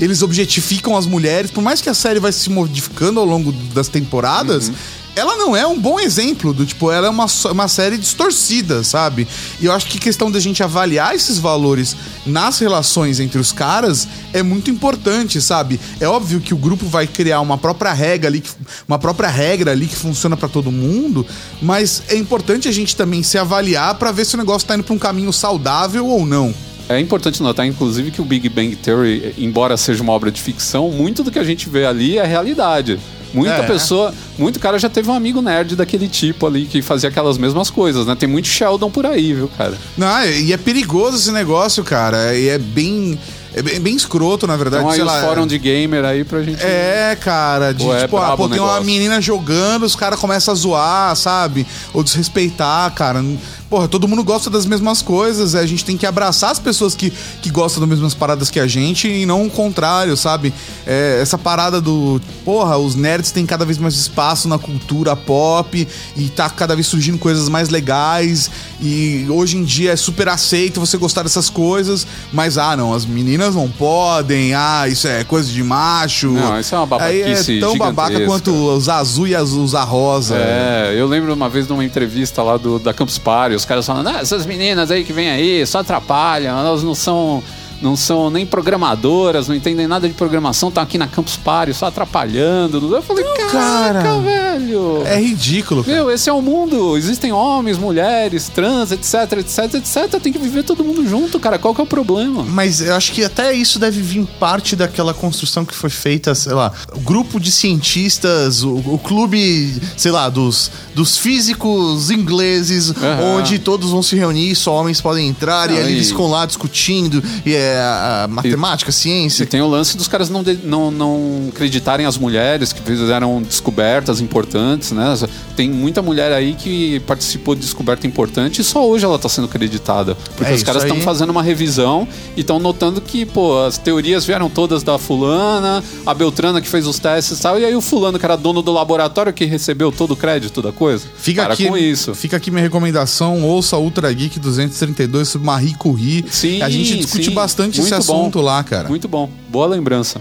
[0.00, 3.88] eles objetificam as mulheres, por mais que a série vai se modificando ao longo das
[3.88, 4.70] temporadas,
[5.16, 9.26] ela não é um bom exemplo do tipo, ela é uma, uma série distorcida, sabe?
[9.58, 14.06] E eu acho que questão da gente avaliar esses valores nas relações entre os caras
[14.34, 15.80] é muito importante, sabe?
[15.98, 18.44] É óbvio que o grupo vai criar uma própria regra ali,
[18.86, 21.26] uma própria regra ali que funciona pra todo mundo,
[21.62, 24.84] mas é importante a gente também se avaliar pra ver se o negócio tá indo
[24.84, 26.54] pra um caminho saudável ou não.
[26.88, 30.90] É importante notar, inclusive, que o Big Bang Theory, embora seja uma obra de ficção,
[30.90, 32.98] muito do que a gente vê ali é realidade.
[33.34, 33.62] Muita É.
[33.66, 37.68] pessoa, muito cara já teve um amigo nerd daquele tipo ali que fazia aquelas mesmas
[37.70, 38.14] coisas, né?
[38.14, 39.74] Tem muito Sheldon por aí, viu, cara?
[39.96, 42.34] Não, e é perigoso esse negócio, cara.
[42.34, 43.18] E é bem.
[43.52, 44.82] É bem, bem escroto, na verdade.
[44.84, 46.62] Então aí lá, fóruns de gamer aí pra gente.
[46.62, 50.20] É, cara, de Pô, é tipo, ah, brabo pô, tem uma menina jogando, os caras
[50.20, 51.66] começam a zoar, sabe?
[51.94, 53.24] Ou desrespeitar, cara.
[53.68, 56.94] Porra, todo mundo gosta das mesmas coisas, é, a gente tem que abraçar as pessoas
[56.94, 60.54] que, que gostam das mesmas paradas que a gente e não o contrário, sabe?
[60.86, 62.20] É, essa parada do.
[62.44, 66.86] Porra, os nerds têm cada vez mais espaço na cultura pop e tá cada vez
[66.86, 68.50] surgindo coisas mais legais
[68.80, 73.04] e hoje em dia é super aceito você gostar dessas coisas, mas ah, não, as
[73.04, 76.30] meninas não podem, ah, isso é coisa de macho.
[76.30, 79.42] Não, isso é uma Aí babaquice é tão babaca quanto os azul e a
[79.82, 80.36] rosa.
[80.36, 83.86] É, eu lembro uma vez de uma entrevista lá do, da Campus Party, os caras
[83.86, 87.42] falando, ah, essas meninas aí que vêm aí só atrapalham, elas não são,
[87.80, 91.86] não são nem programadoras, não entendem nada de programação, estão aqui na Campus Party só
[91.86, 92.94] atrapalhando.
[92.94, 94.18] Eu falei, caraca, cara.
[94.20, 95.02] velho.
[95.06, 95.84] É ridículo.
[95.84, 95.96] cara.
[95.96, 96.96] Meu, esse é o mundo.
[96.96, 100.20] Existem homens, mulheres, trans, etc, etc, etc.
[100.20, 101.58] Tem que viver todo mundo junto, cara.
[101.58, 102.42] Qual que é o problema?
[102.42, 106.52] Mas eu acho que até isso deve vir parte daquela construção que foi feita, sei
[106.52, 113.36] lá, o grupo de cientistas, o, o clube, sei lá, dos, dos físicos ingleses, Aham.
[113.36, 116.46] onde todos vão se reunir, só homens podem entrar, Não, e ali eles ficam lá
[116.46, 119.42] discutindo, e é a, a matemática, a ciência.
[119.42, 123.42] E tem o lance dos caras não, de- não, não acreditarem as mulheres que fizeram
[123.42, 125.14] descobertas importantes, né?
[125.56, 129.46] Tem muita mulher aí que participou de descoberta importante e só hoje ela tá sendo
[129.46, 130.14] acreditada.
[130.36, 134.24] Porque É, os caras estão fazendo uma revisão e estão notando que, pô, as teorias
[134.24, 137.80] vieram todas da fulana, a Beltrana que fez os testes e tal, e aí o
[137.80, 141.06] fulano que era dono do laboratório que recebeu todo o crédito da coisa.
[141.16, 142.14] Fica Para aqui, com isso.
[142.14, 146.24] Fica aqui minha recomendação, ouça Ultra Geek 232 sobre Marie Curie.
[146.30, 147.30] Sim, a gente discute sim.
[147.30, 147.96] bastante esse Muito bom.
[147.98, 148.88] assunto lá, cara.
[148.88, 150.20] Muito bom, boa lembrança.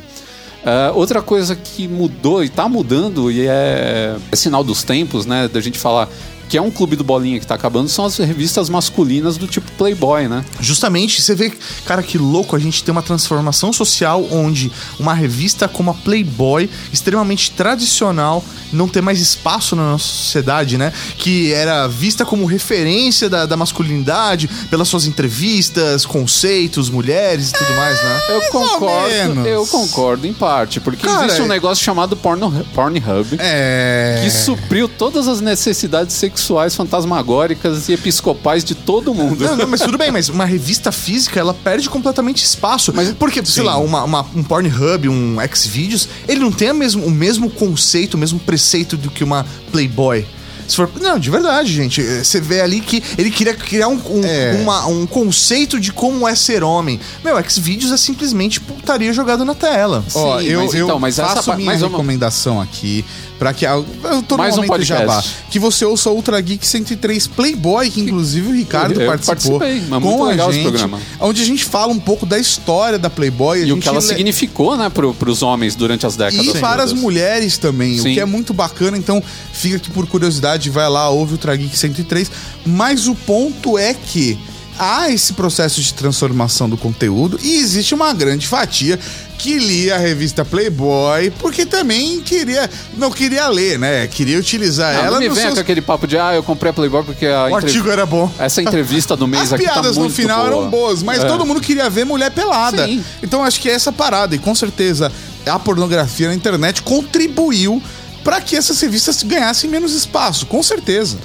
[0.66, 5.48] Ah, outra coisa que mudou e tá mudando, e é, é sinal dos tempos, né?
[5.48, 6.10] Da gente falar
[6.48, 9.72] que é um clube do bolinha que tá acabando, são as revistas masculinas do tipo
[9.74, 10.46] Playboy, né?
[10.60, 11.52] Justamente, você vê,
[11.86, 16.70] cara, que louco a gente tem uma transformação social onde uma revista como a Playboy,
[16.94, 20.94] extremamente tradicional, não tem mais espaço na nossa sociedade, né?
[21.18, 27.74] Que era vista como referência da, da masculinidade pelas suas entrevistas, conceitos, mulheres e tudo
[27.76, 28.22] mais, né?
[28.30, 33.38] Eu concordo, eu concordo em parte, porque Cara, existe um é- negócio chamado Porno, Pornhub.
[33.40, 34.22] É.
[34.24, 36.35] Que supriu todas as necessidades sexuais
[36.76, 39.44] fantasmagóricas e episcopais de todo mundo.
[39.44, 42.92] Não, não, mas tudo bem, mas uma revista física, ela perde completamente espaço.
[42.96, 47.06] Mas porque, sei lá, uma, uma- um Pornhub, um Xvideos, ele não tem a mesmo,
[47.06, 50.26] o mesmo conceito, o mesmo preceito do que uma Playboy.
[50.68, 52.02] Se for, não, de verdade, gente.
[52.02, 54.58] eh, Você vê ali que ele queria criar um, um, É.
[54.60, 57.00] uma- um conceito de como é ser homem.
[57.24, 60.04] Meu, Xvideos é simplesmente putaria jogada na tela.
[60.16, 63.06] Ó, Sim, eu, mas eu então, mas essa faço pa- minha mas uma- recomendação aqui
[63.38, 63.86] para que eu
[64.30, 65.06] no Mais um momento podcast.
[65.06, 69.60] jabá, que você ouça o Ultra Geek 103 Playboy, que inclusive o Ricardo Eu participou
[69.60, 71.00] mas com a gente, programa.
[71.20, 74.06] onde a gente fala um pouco da história da Playboy, E o que ela le-
[74.06, 76.46] significou, né, pro, pros homens durante as décadas.
[76.46, 78.14] e para as mulheres também, o Sim.
[78.14, 78.98] que é muito bacana.
[78.98, 79.22] Então,
[79.52, 82.32] fica aqui por curiosidade, vai lá, ouve o Trageek 103.
[82.66, 84.38] Mas o ponto é que
[84.78, 89.00] há esse processo de transformação do conteúdo e existe uma grande fatia
[89.38, 94.08] que lia a revista Playboy porque também queria, não queria ler, né?
[94.08, 95.54] Queria utilizar Não, ela não me venha seus...
[95.56, 98.06] com aquele papo de, ah, eu comprei a Playboy porque a O entrev- artigo era
[98.06, 98.32] bom.
[98.40, 100.48] essa entrevista do mês As aqui tá piadas muito no final boa.
[100.48, 101.28] eram boas, mas É.
[101.28, 102.86] todo mundo queria ver mulher pelada.
[102.88, 103.04] Sim.
[103.22, 104.36] Então acho que é essa parada.
[104.36, 105.12] E com certeza
[105.46, 107.82] a pornografia na internet contribuiu
[108.24, 110.46] para que essas revistas ganhassem menos espaço.
[110.48, 111.18] Com certeza.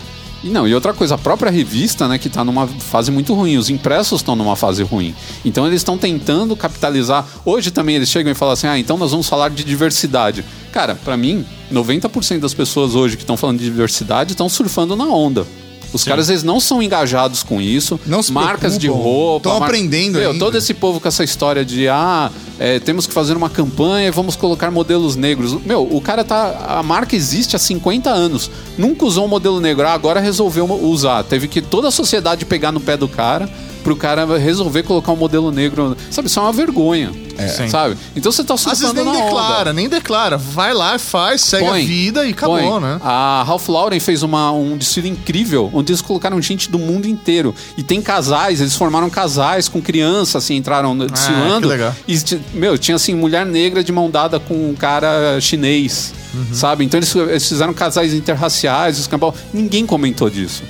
[0.42, 3.58] E não, e outra coisa, a própria revista, né, que tá numa fase muito ruim,
[3.58, 5.14] os impressos estão numa fase ruim.
[5.44, 7.26] Então eles estão tentando capitalizar.
[7.44, 10.44] Hoje também eles chegam e falam assim: "Ah, então nós vamos falar de diversidade".
[10.72, 15.06] Cara, pra mim, 90% das pessoas hoje que estão falando de diversidade estão surfando na
[15.06, 15.46] onda.
[15.92, 17.98] Os caras eles não são engajados com isso.
[18.06, 19.04] Não se marcas de preocupam.
[19.04, 20.44] roupa, Tão aprendendo Meu, ainda.
[20.44, 24.10] todo esse povo com essa história de ah, é, temos que fazer uma campanha e
[24.10, 25.54] vamos colocar modelos negros.
[25.64, 26.78] Meu, o cara tá.
[26.78, 28.50] A marca existe há 50 anos.
[28.78, 29.86] Nunca usou um modelo negro.
[29.86, 31.24] Ah, agora resolveu usar.
[31.24, 33.48] Teve que toda a sociedade pegar no pé do cara
[33.82, 35.96] pro cara resolver colocar um modelo negro.
[36.10, 37.10] Sabe, isso é uma vergonha.
[37.56, 37.68] Sim.
[37.70, 37.96] Sabe?
[38.14, 39.72] Então você tá surfando nem na declara, onda.
[39.72, 40.36] nem declara.
[40.36, 42.80] Vai lá, faz, segue Põe, a vida e acabou, põe.
[42.80, 43.00] né?
[43.02, 47.54] A Ralph Lauren fez uma, um desfile incrível, onde eles colocaram gente do mundo inteiro.
[47.78, 51.62] E tem casais, eles formaram casais com crianças, assim, entraram no- desfilando.
[51.62, 51.96] que legal.
[52.06, 56.44] E, ti- meu, tinha assim, mulher negra de mão dada com um cara chinês, Uhum.
[56.52, 56.84] sabe?
[56.84, 59.34] Então eles, eles fizeram casais interraciais, os escambau.
[59.50, 60.62] Ninguém comentou disso.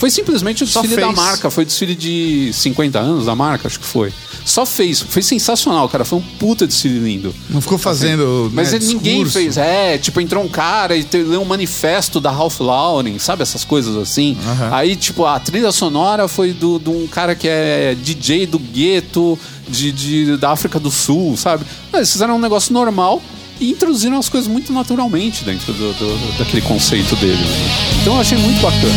[0.00, 3.68] Foi simplesmente o Só desfile da marca, foi o desfile de 50 anos da marca,
[3.68, 4.10] acho que foi.
[4.46, 6.04] Só fez, foi sensacional, cara.
[6.06, 7.34] Foi um puta desfile lindo.
[7.50, 8.50] Não ficou fazendo.
[8.54, 9.38] Mas né, ele- ninguém discurso.
[9.38, 9.58] fez.
[9.58, 13.42] É, tipo, entrou um cara e leu um manifesto da Ralph Lauren, sabe?
[13.42, 14.38] Essas coisas assim.
[14.72, 19.38] Aí, tipo, a trilha sonora foi do- de um cara que é DJ do gueto
[19.68, 21.64] de, de- da África do Sul, sabe?
[21.92, 23.22] Eles fizeram um negócio normal
[23.60, 27.36] e introduziram as coisas muito naturalmente dentro do, do- daquele conceito dele.
[27.36, 27.98] né?
[28.00, 28.94] Então eu achei muito bacana.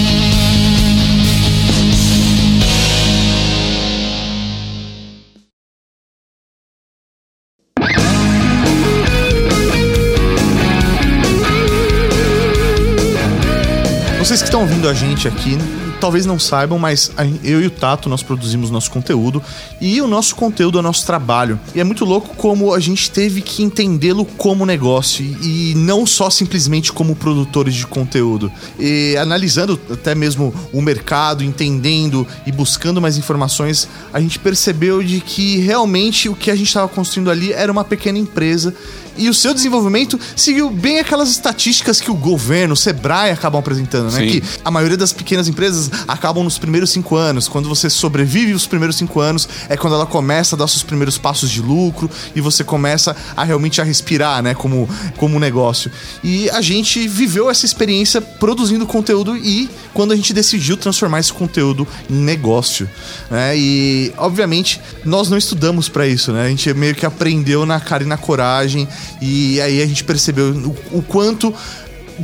[14.34, 15.60] Vocês que estão ouvindo a gente aqui,
[16.04, 17.10] talvez não saibam, mas
[17.42, 19.42] eu e o Tato, nós produzimos nosso conteúdo
[19.80, 21.58] e o nosso conteúdo é o nosso trabalho.
[21.74, 26.06] E é muito louco como a gente teve que entendê-lo como negócio e e não
[26.06, 28.52] só simplesmente como produtores de conteúdo.
[28.80, 35.22] E analisando até mesmo o mercado, entendendo e buscando mais informações, a gente percebeu de
[35.22, 38.74] que realmente o que a gente estava construindo ali era uma pequena empresa
[39.18, 44.12] e o seu desenvolvimento seguiu bem aquelas estatísticas que o governo, o Sebrae acabam apresentando,
[44.12, 44.20] né?
[44.20, 44.28] Sim.
[44.28, 47.48] Que a maioria das pequenas empresas acabam nos primeiros cinco anos.
[47.48, 51.18] Quando você sobrevive os primeiros cinco anos, é quando ela começa a dar seus primeiros
[51.18, 54.54] passos de lucro e você começa a realmente a respirar, né?
[54.54, 55.92] Como, como negócio.
[56.24, 61.34] E a gente viveu essa experiência produzindo conteúdo e quando a gente decidiu transformar esse
[61.34, 62.90] conteúdo em negócio,
[63.30, 63.58] né?
[63.58, 66.46] E obviamente nós não estudamos pra isso, né?
[66.46, 68.88] A gente meio que aprendeu na cara e na coragem
[69.22, 71.54] e aí a gente percebeu o, o quanto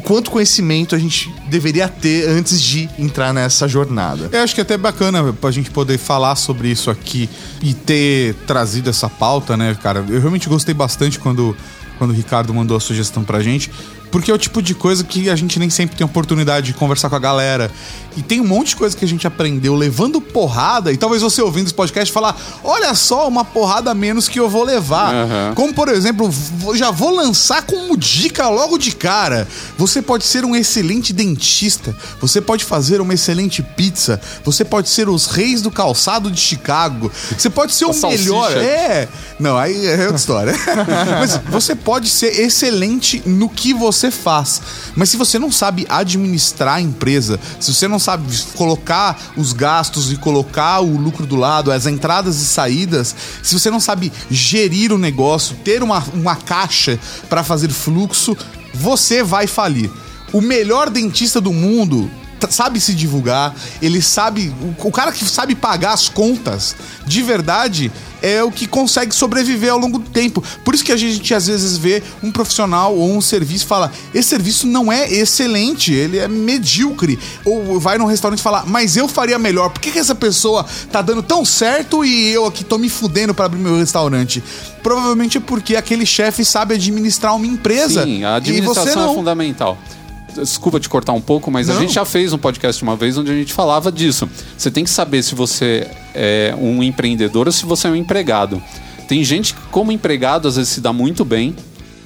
[0.04, 4.30] quanto conhecimento a gente deveria ter antes de entrar nessa jornada.
[4.32, 7.30] Eu acho que é até bacana pra gente poder falar sobre isso aqui
[7.62, 10.06] e ter trazido essa pauta, né, cara?
[10.08, 11.56] Eu realmente gostei bastante quando,
[11.97, 13.71] quando o Ricardo mandou a sugestão pra gente,
[14.12, 17.10] porque é o tipo de coisa que a gente nem sempre tem oportunidade de conversar
[17.10, 17.72] com a galera.
[18.17, 21.41] E tem um monte de coisa que a gente aprendeu levando porrada, e talvez você
[21.41, 25.13] ouvindo esse podcast falar: olha só, uma porrada a menos que eu vou levar.
[25.13, 25.54] Aham.
[25.56, 26.30] Como, por exemplo,
[26.74, 29.48] já vou lançar como dica logo de cara.
[29.78, 35.08] Você pode ser um excelente dentista, você pode fazer uma excelente pizza, você pode ser
[35.08, 38.52] os reis do calçado de Chicago, você pode ser o melhor.
[38.58, 39.08] É.
[39.39, 40.54] Não, aí é outra história.
[41.19, 44.62] Mas você pode ser excelente no que você faz.
[44.96, 48.24] Mas se você não sabe administrar a empresa, se você não sabe
[48.56, 53.70] colocar os gastos e colocar o lucro do lado, as entradas e saídas, se você
[53.70, 58.36] não sabe gerir o negócio, ter uma, uma caixa para fazer fluxo,
[58.74, 59.90] você vai falir.
[60.32, 62.10] O melhor dentista do mundo
[62.49, 64.54] sabe se divulgar, ele sabe.
[64.62, 66.75] O, o cara que sabe pagar as contas
[67.06, 70.43] de verdade é o que consegue sobreviver ao longo do tempo.
[70.63, 73.91] Por isso que a gente às vezes vê um profissional ou um serviço e fala:
[74.13, 77.17] esse serviço não é excelente, ele é medíocre.
[77.45, 79.69] Ou vai num restaurante e fala: mas eu faria melhor.
[79.69, 83.34] Por que, que essa pessoa tá dando tão certo e eu aqui tô me fudendo
[83.34, 84.43] para abrir meu restaurante?
[84.84, 88.04] Provavelmente é porque aquele chefe sabe administrar uma empresa.
[88.04, 89.12] Sim, a administração não.
[89.12, 89.78] é fundamental.
[90.36, 91.82] Desculpa te cortar um pouco, mas a Não.
[91.82, 94.30] gente já fez um podcast uma vez onde a gente falava disso.
[94.58, 98.62] Você tem que saber se você é um empreendedor ou se você é um empregado.
[99.08, 101.56] Tem gente que, como empregado, às vezes se dá muito bem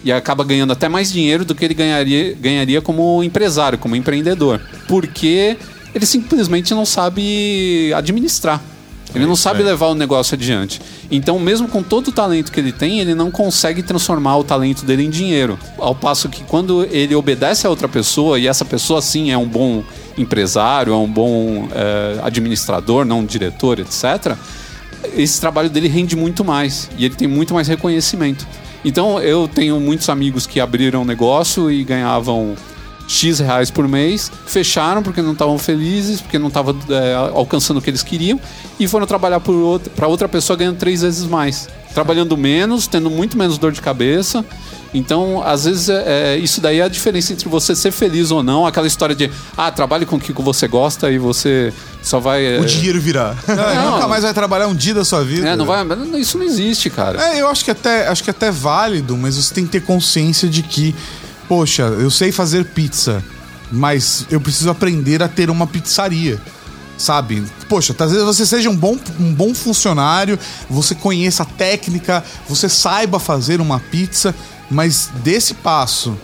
[0.03, 4.61] e acaba ganhando até mais dinheiro do que ele ganharia, ganharia como empresário, como empreendedor.
[4.87, 5.57] Porque
[5.93, 8.61] ele simplesmente não sabe administrar.
[9.15, 10.81] Ele não sabe levar o negócio adiante.
[11.11, 14.85] Então, mesmo com todo o talento que ele tem, ele não consegue transformar o talento
[14.85, 15.57] dele em dinheiro.
[15.77, 19.47] Ao passo que quando ele obedece a outra pessoa, e essa pessoa sim é um
[19.47, 19.83] bom
[20.17, 24.35] empresário, é um bom eh, administrador, não um diretor, etc.,
[25.15, 26.89] esse trabalho dele rende muito mais.
[26.97, 28.47] E ele tem muito mais reconhecimento.
[28.85, 32.55] Então, eu tenho muitos amigos que abriram negócio e ganhavam
[33.07, 37.81] X reais por mês, fecharam porque não estavam felizes, porque não estavam é, alcançando o
[37.81, 38.39] que eles queriam,
[38.79, 41.67] e foram trabalhar para outra, outra pessoa ganhando três vezes mais.
[41.93, 44.43] Trabalhando menos, tendo muito menos dor de cabeça.
[44.95, 46.03] Então, às vezes, é,
[46.35, 48.65] é, isso daí é a diferença entre você ser feliz ou não.
[48.65, 52.45] Aquela história de, ah, trabalhe com o que você gosta e você só vai.
[52.45, 53.35] é, O dinheiro virá.
[53.47, 53.91] Não.
[53.93, 55.49] Nunca mais vai trabalhar um dia da sua vida.
[55.49, 55.83] é, não vai.
[56.19, 57.19] Isso não existe, cara.
[57.23, 59.81] É, eu acho que até acho que até é válido, mas você tem que ter
[59.81, 60.93] consciência de que,
[61.47, 63.23] poxa, eu sei fazer pizza,
[63.71, 66.39] mas eu preciso aprender a ter uma pizzaria.
[66.97, 67.43] sabe?
[67.67, 70.37] Poxa, às vezes você seja um bom, um bom funcionário,
[70.69, 74.33] você conheça a técnica, você saiba fazer uma pizza,
[74.69, 76.17] mas desse passo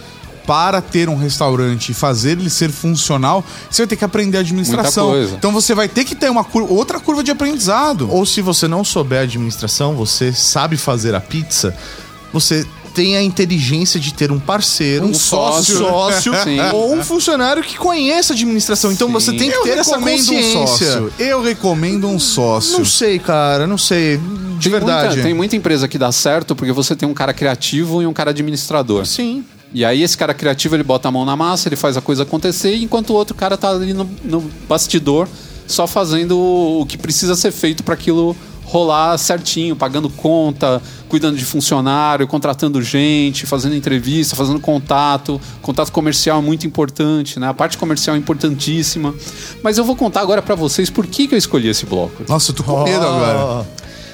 [0.45, 4.39] para ter um restaurante e fazer ele ser funcional, você vai ter que aprender a
[4.39, 5.09] administração.
[5.09, 5.35] Muita coisa.
[5.35, 8.09] Então você vai ter que ter uma curva, outra curva de aprendizado.
[8.11, 11.75] Ou se você não souber administração, você sabe fazer a pizza,
[12.33, 15.77] você tem a inteligência de ter um parceiro, Um sócio.
[15.77, 16.59] sócio Sim.
[16.73, 18.91] ou um funcionário que conheça a administração.
[18.91, 20.67] Então você tem que Eu ter essa um consciência.
[20.67, 21.13] sócio.
[21.17, 22.77] Eu recomendo um sócio.
[22.77, 24.17] Não sei, cara, não sei.
[24.57, 25.07] De Tem verdade.
[25.07, 28.13] Muita, tem muita empresa que dá certo porque você tem um cara criativo e um
[28.13, 29.05] cara administrador.
[29.05, 29.43] Sim.
[29.73, 32.23] E aí esse cara criativo ele bota a mão na massa, ele faz a coisa
[32.23, 35.27] acontecer, enquanto o outro cara tá ali no, no bastidor
[35.67, 38.35] só fazendo o que precisa ser feito para aquilo
[38.69, 45.41] rolar certinho, pagando conta, cuidando de funcionário, contratando gente, fazendo entrevista, fazendo contato.
[45.61, 47.47] Contato comercial é muito importante, né?
[47.47, 49.13] A parte comercial é importantíssima.
[49.63, 52.23] Mas eu vou contar agora para vocês por que, que eu escolhi esse bloco.
[52.27, 53.65] Nossa, eu tô com medo agora.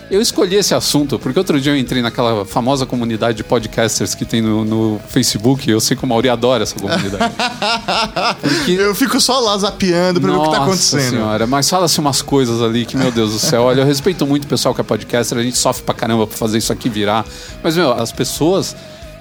[0.09, 4.23] Eu escolhi esse assunto porque outro dia eu entrei naquela famosa comunidade de podcasters que
[4.23, 5.69] tem no, no Facebook.
[5.69, 7.33] Eu sei que o Mauri adora essa comunidade.
[8.39, 11.09] Porque Eu fico só lá zapeando pra ver o que tá Nossa acontecendo.
[11.09, 13.63] senhora, mas fala-se umas coisas ali que, meu Deus do céu.
[13.63, 16.37] Olha, eu respeito muito o pessoal que é podcaster, a gente sofre pra caramba pra
[16.37, 17.25] fazer isso aqui virar.
[17.63, 18.75] Mas, meu, as pessoas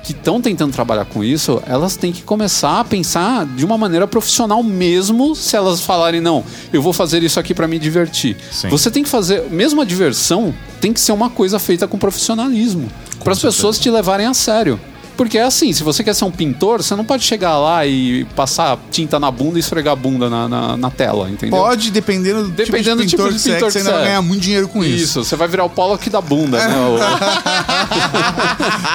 [0.04, 4.06] que estão tentando trabalhar com isso, elas têm que começar a pensar de uma maneira
[4.06, 8.36] profissional mesmo, se elas falarem, não, eu vou fazer isso aqui pra me divertir.
[8.52, 8.68] Sim.
[8.68, 12.88] Você tem que fazer, mesmo a diversão, tem que ser uma coisa feita com profissionalismo.
[13.24, 14.78] Para as pessoas te levarem a sério.
[15.16, 18.24] Porque é assim, se você quer ser um pintor, você não pode chegar lá e
[18.36, 21.58] passar tinta na bunda e esfregar a bunda na, na, na tela, entendeu?
[21.58, 23.72] Pode, dependendo do Dependendo do tipo tipo de pintor de que você é, pintor que
[23.72, 24.06] você que ainda você vai é.
[24.06, 25.04] ganhar muito dinheiro com isso.
[25.04, 26.74] Isso, você vai virar o Pollock da bunda, né?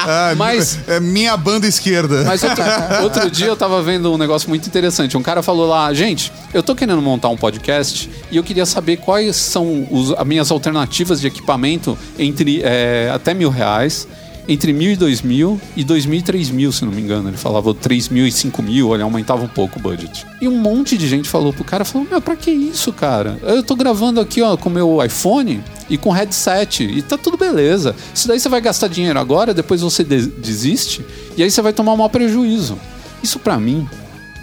[0.06, 2.24] Ah, Mas- É minha banda esquerda.
[2.24, 2.62] Mas outro,
[3.02, 5.16] outro dia eu tava vendo um negócio muito interessante.
[5.16, 8.98] Um cara falou lá, gente, eu tô querendo montar um podcast e eu queria saber
[8.98, 14.06] quais são os- as minhas alternativas de equipamento entre é, até mil reais,
[14.48, 17.28] entre mil e dois mil e dois mil e três mil, se não me engano.
[17.28, 20.26] Ele falava três mil e cinco mil, olha, aumentava um pouco o budget.
[20.40, 23.38] E um monte de gente falou pro cara, falou, meu, pra que isso, cara?
[23.42, 27.94] Eu tô gravando aqui, ó, com meu iPhone e com headset e tá tudo beleza.
[28.14, 31.04] Isso daí você vai gastar dinheiro agora, depois você de- desiste
[31.36, 32.78] e aí você vai tomar um maior prejuízo.
[33.22, 33.88] Isso pra mim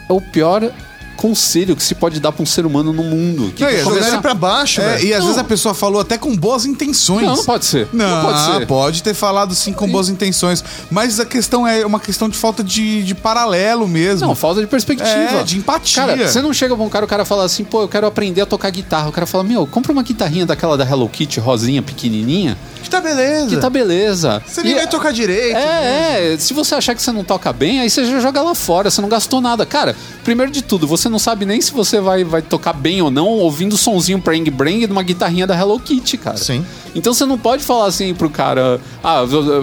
[0.10, 0.72] é o pior
[1.18, 3.52] conselho que se pode dar pra um ser humano no mundo.
[3.56, 5.26] Que Não, e começar- ele pra baixo, É, e às Não.
[5.28, 7.26] vezes a pessoa falou até com boas intenções.
[7.26, 7.88] Não, não pode ser.
[7.92, 9.04] Não, Não pode ser.
[9.04, 10.64] ter falado sim com boas intenções.
[10.90, 14.28] Mas a questão é uma questão de falta de, de paralelo mesmo.
[14.28, 15.10] Não, falta de perspectiva.
[15.10, 16.06] É, de empatia.
[16.06, 18.42] Cara, você não chega pra um cara, o cara fala assim, pô, eu quero aprender
[18.42, 19.10] a tocar guitarra.
[19.10, 23.02] O cara fala, meu, compra uma guitarrinha daquela da Hello Kitty, rosinha, pequenininha, Que tá
[23.02, 23.48] beleza.
[23.50, 24.42] que tá beleza.
[24.46, 25.56] Você nem E- vai tocar direito.
[25.58, 28.54] É, é, se você achar que você não toca bem, aí você já joga lá
[28.54, 29.66] fora, você não gastou nada.
[29.66, 33.10] Cara, primeiro de tudo, você não sabe nem se você vai, vai tocar bem ou
[33.12, 36.38] não ouvindo o sonzinho prang brang de uma guitarrinha da Hello Kitty, cara.
[36.38, 36.66] Sim.
[36.96, 39.22] Então você não pode falar assim pro cara, ah,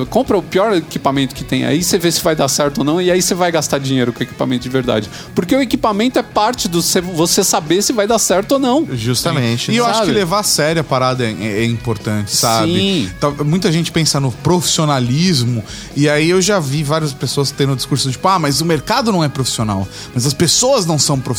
[0.09, 3.01] compra o pior equipamento que tem aí, você vê se vai dar certo ou não,
[3.03, 5.11] e aí você vai gastar dinheiro com equipamento de verdade.
[5.35, 8.87] Porque o equipamento é parte do você saber se vai dar certo ou não.
[8.93, 9.73] Justamente.
[9.73, 10.13] E eu acho Sabe?
[10.13, 12.73] que levar a sério a parada é, é importante, sabe?
[12.73, 13.11] Sim.
[13.19, 15.65] Tá- Muita gente pensa no profissionalismo,
[15.97, 19.11] e aí eu já vi várias pessoas tendo o discurso tipo, ah, mas o mercado
[19.11, 21.34] não é profissional, mas as pessoas não são profissionais.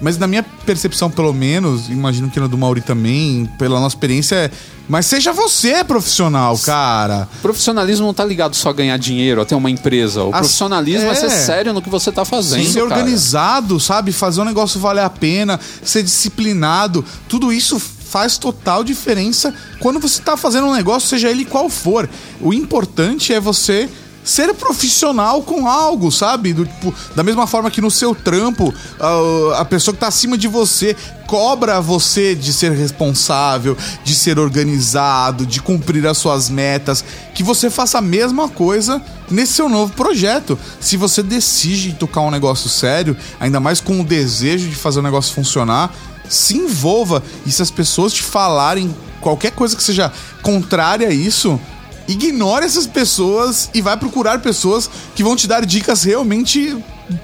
[0.00, 4.34] Mas na minha percepção, pelo menos, imagino que na do Mauri também, pela nossa experiência,
[4.34, 4.50] é.
[4.88, 7.28] Mas seja você profissional, cara.
[7.42, 10.22] Profissionalismo não tá ligado só a ganhar dinheiro, a ter uma empresa.
[10.22, 11.12] O As- profissionalismo é.
[11.12, 11.14] é.
[11.14, 12.66] ser sério no que você tá fazendo.
[12.66, 12.84] ser cara.
[12.84, 14.12] organizado, sabe?
[14.12, 17.04] Fazer um negócio valer a pena, ser disciplinado.
[17.28, 22.08] Tudo isso faz total diferença quando você tá fazendo um negócio, seja ele qual for.
[22.40, 23.88] O importante é você
[24.26, 26.52] ser profissional com algo, sabe?
[26.52, 30.36] Do, tipo, da mesma forma que no seu trampo, a, a pessoa que tá acima
[30.36, 30.96] de você
[31.28, 37.04] cobra você de ser responsável, de ser organizado, de cumprir as suas metas,
[37.34, 39.00] que você faça a mesma coisa
[39.30, 40.58] nesse seu novo projeto.
[40.80, 45.02] Se você decide tocar um negócio sério, ainda mais com o desejo de fazer o
[45.02, 45.94] negócio funcionar,
[46.28, 47.22] se envolva.
[47.46, 50.12] E se as pessoas te falarem qualquer coisa que seja
[50.42, 51.60] contrária a isso,
[52.08, 56.76] ignore essas pessoas e vai procurar pessoas que vão te dar dicas realmente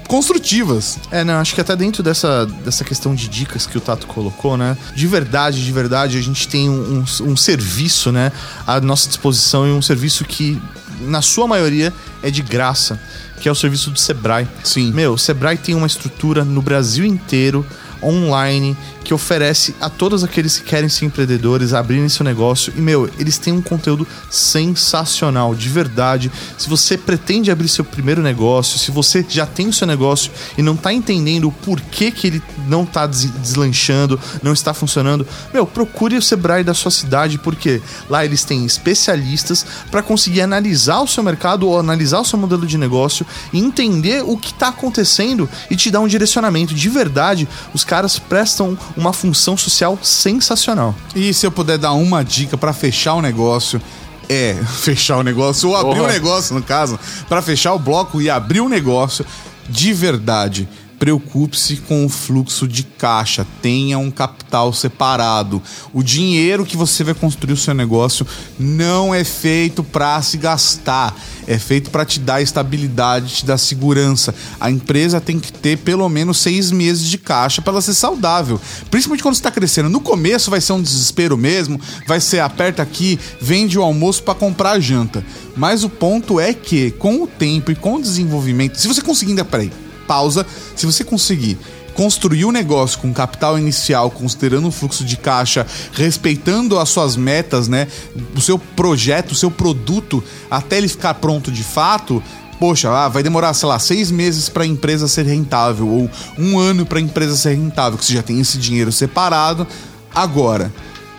[0.07, 0.97] construtivas.
[1.11, 4.57] É, não, acho que até dentro dessa, dessa questão de dicas que o Tato colocou,
[4.57, 4.77] né?
[4.95, 8.31] De verdade, de verdade, a gente tem um, um, um serviço, né?
[8.65, 10.61] À nossa disposição e um serviço que,
[11.01, 12.99] na sua maioria, é de graça,
[13.41, 14.47] que é o serviço do Sebrae.
[14.63, 14.91] Sim.
[14.93, 17.65] Meu, o Sebrae tem uma estrutura no Brasil inteiro
[18.03, 22.71] online que oferece a todos aqueles que querem ser empreendedores abrirem seu negócio.
[22.75, 26.31] E, meu, eles têm um conteúdo sensacional, de verdade.
[26.57, 30.61] Se você pretende abrir seu primeiro negócio, se você já tem o seu negócio e
[30.61, 35.65] não tá entendendo o porquê que ele não tá des- deslanchando, não está funcionando, meu,
[35.65, 41.07] procure o Sebrae da sua cidade, porque lá eles têm especialistas para conseguir analisar o
[41.07, 45.49] seu mercado ou analisar o seu modelo de negócio e entender o que está acontecendo
[45.69, 46.73] e te dar um direcionamento.
[46.73, 47.83] De verdade, os
[48.19, 50.95] prestam uma função social sensacional.
[51.15, 53.81] E se eu puder dar uma dica pra fechar o negócio,
[54.29, 56.13] é fechar o negócio, ou abrir o Porra.
[56.13, 59.25] negócio, no caso, Pra fechar o bloco e abrir o negócio,
[59.69, 60.67] de verdade.
[61.03, 65.61] Preocupe-se com o fluxo de caixa, tenha um capital separado.
[65.91, 68.25] O dinheiro que você vai construir o seu negócio
[68.57, 71.13] não é feito para se gastar,
[71.45, 74.33] é feito para te dar estabilidade, te dar segurança.
[74.57, 78.57] A empresa tem que ter pelo menos seis meses de caixa para ela ser saudável,
[78.89, 79.89] principalmente quando está crescendo.
[79.89, 84.35] No começo vai ser um desespero mesmo, vai ser aperta aqui, vende o almoço para
[84.35, 85.21] comprar a janta.
[85.53, 89.31] Mas o ponto é que, com o tempo e com o desenvolvimento, se você conseguir
[89.31, 89.69] ainda, peraí,
[90.07, 90.45] pausa,
[90.75, 91.57] se você conseguir
[91.93, 97.67] construir o negócio com capital inicial, considerando o fluxo de caixa, respeitando as suas metas,
[97.67, 97.87] né,
[98.35, 102.21] o seu projeto, o seu produto, até ele ficar pronto de fato,
[102.59, 106.57] poxa, ah, vai demorar, sei lá, seis meses para a empresa ser rentável ou um
[106.57, 109.67] ano para a empresa ser rentável, que você já tem esse dinheiro separado.
[110.13, 110.71] Agora,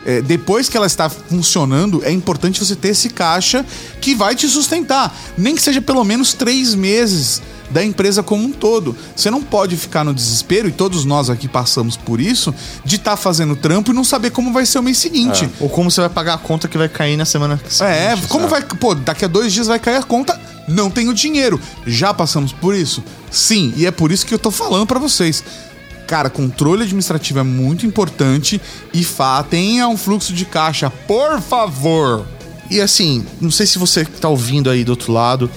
[0.07, 3.65] é, depois que ela está funcionando, é importante você ter esse caixa
[4.01, 5.17] que vai te sustentar.
[5.37, 8.97] Nem que seja pelo menos três meses da empresa como um todo.
[9.15, 12.55] Você não pode ficar no desespero, e todos nós aqui passamos por isso,
[12.85, 15.49] de estar fazendo trampo e não saber como vai ser o mês seguinte.
[15.61, 17.83] Ou como você vai pagar a conta que vai cair na semana seguinte.
[17.83, 18.67] É, como sabe?
[18.67, 18.79] vai.
[18.79, 20.39] Pô, daqui a dois dias vai cair a conta,
[20.69, 21.61] não tenho dinheiro.
[21.87, 23.03] Já passamos por isso?
[23.31, 25.43] Sim, e é por isso que eu tô falando pra vocês.
[26.07, 28.61] Cara, controle administrativo é muito importante
[28.93, 32.27] e Fá, tenha um fluxo de caixa, por favor.
[32.71, 35.51] E assim, não sei se você que tá ouvindo aí do outro lado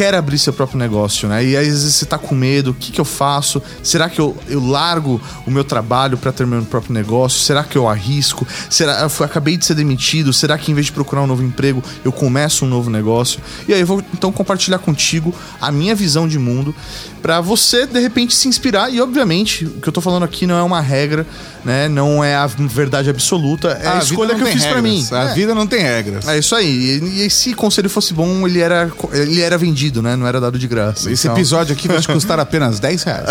[0.00, 1.44] quer abrir seu próprio negócio, né?
[1.44, 3.62] E às vezes você tá com medo, o que, que eu faço?
[3.82, 7.38] Será que eu, eu largo o meu trabalho para ter meu próprio negócio?
[7.40, 8.48] Será que eu arrisco?
[8.70, 10.32] Será eu acabei de ser demitido?
[10.32, 13.40] Será que em vez de procurar um novo emprego, eu começo um novo negócio?
[13.68, 16.74] E aí eu vou então compartilhar contigo a minha visão de mundo
[17.20, 20.56] para você de repente se inspirar e obviamente, o que eu tô falando aqui não
[20.56, 21.26] é uma regra,
[21.64, 21.88] né?
[21.88, 25.06] Não é a verdade absoluta, é a, vida escolha que eu fiz para mim.
[25.12, 25.34] A É.
[25.34, 26.26] vida não tem regras.
[26.26, 27.00] É isso aí.
[27.02, 30.14] E, e se conselho fosse bom, ele era, ele era vendido, né?
[30.16, 31.10] Não era dado de graça.
[31.10, 33.26] Esse Então- episódio aqui vai te custar apenas 10 reais.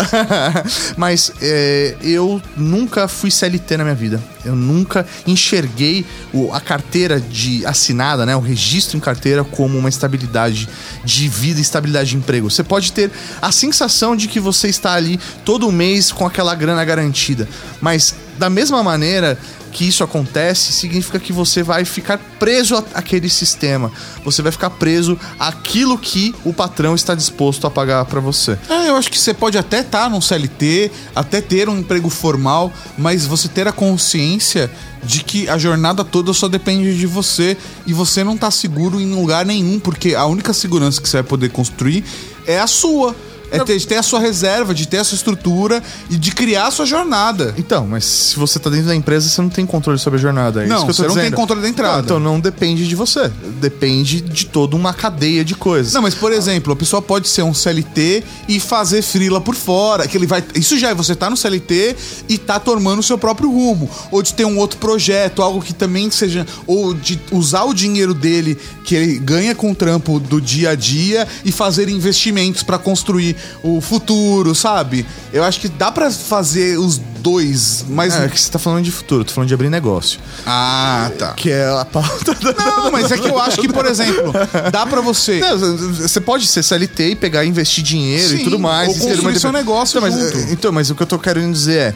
[0.96, 4.20] Mas é, eu nunca fui CLT na minha vida.
[4.44, 8.34] Eu nunca enxerguei o- a carteira de assinada, né?
[8.36, 10.68] O registro em carteira como uma estabilidade
[11.04, 12.50] de vida e estabilidade de emprego.
[12.50, 16.84] Você pode ter a sensação de que você está ali todo mês com aquela grana
[16.84, 17.48] garantida.
[17.80, 19.38] Mas da mesma maneira
[19.70, 23.90] que isso acontece, significa que você vai ficar preso àquele sistema.
[24.24, 28.58] Você vai ficar preso àquilo que o patrão está disposto a pagar para você.
[28.68, 32.72] É, eu acho que você pode até estar num CLT, até ter um emprego formal,
[32.98, 34.70] mas você ter a consciência
[35.02, 37.56] de que a jornada toda só depende de você
[37.86, 41.24] e você não tá seguro em lugar nenhum, porque a única segurança que você vai
[41.24, 42.04] poder construir
[42.46, 43.14] é a sua.
[43.50, 46.68] É ter, de ter a sua reserva, de ter a sua estrutura e de criar
[46.68, 47.54] a sua jornada.
[47.56, 50.64] Então, mas se você tá dentro da empresa, você não tem controle sobre a jornada.
[50.64, 51.96] É Não, isso que eu tô você não tem controle da entrada.
[51.96, 53.30] Não, então não depende de você.
[53.60, 55.92] Depende de toda uma cadeia de coisas.
[55.92, 60.06] Não, mas por exemplo, a pessoa pode ser um CLT e fazer frila por fora,
[60.06, 61.96] que ele vai, isso já é você tá no CLT
[62.28, 65.74] e tá tomando o seu próprio rumo, ou de ter um outro projeto, algo que
[65.74, 70.40] também seja ou de usar o dinheiro dele que ele ganha com o trampo do
[70.40, 75.06] dia a dia e fazer investimentos pra construir o futuro, sabe?
[75.32, 78.90] Eu acho que dá pra fazer os dois, mas É que você tá falando de
[78.90, 80.18] futuro, eu tô falando de abrir negócio.
[80.46, 81.32] ah, tá.
[81.32, 82.52] Que é a pauta da.
[82.52, 84.32] Não, mas é que eu acho que, por exemplo,
[84.72, 88.44] dá pra você Não, você pode ser CLT e pegar e investir dinheiro Sim, e
[88.44, 88.88] tudo mais.
[88.88, 91.18] ou e ter construir uma seu negócio então mas, então, mas o que eu tô
[91.18, 91.94] querendo dizer é: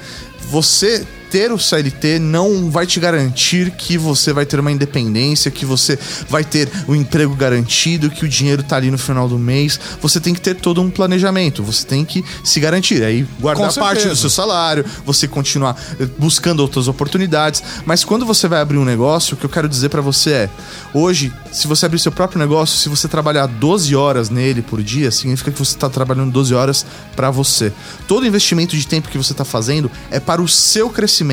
[0.50, 5.66] você ter o CLT não vai te garantir que você vai ter uma independência, que
[5.66, 9.80] você vai ter o emprego garantido, que o dinheiro tá ali no final do mês.
[10.00, 13.02] Você tem que ter todo um planejamento, você tem que se garantir.
[13.02, 17.64] Aí guardar parte do seu salário, você continuar eh, buscando outras oportunidades.
[17.84, 20.50] Mas quando você vai abrir um negócio, o que eu quero dizer pra você é:
[20.94, 25.10] hoje, se você abrir seu próprio negócio, se você trabalhar 12 horas nele por dia,
[25.10, 27.72] significa que você está trabalhando 12 horas pra você.
[28.06, 31.23] Todo investimento de tempo que você está fazendo é para o seu crescimento.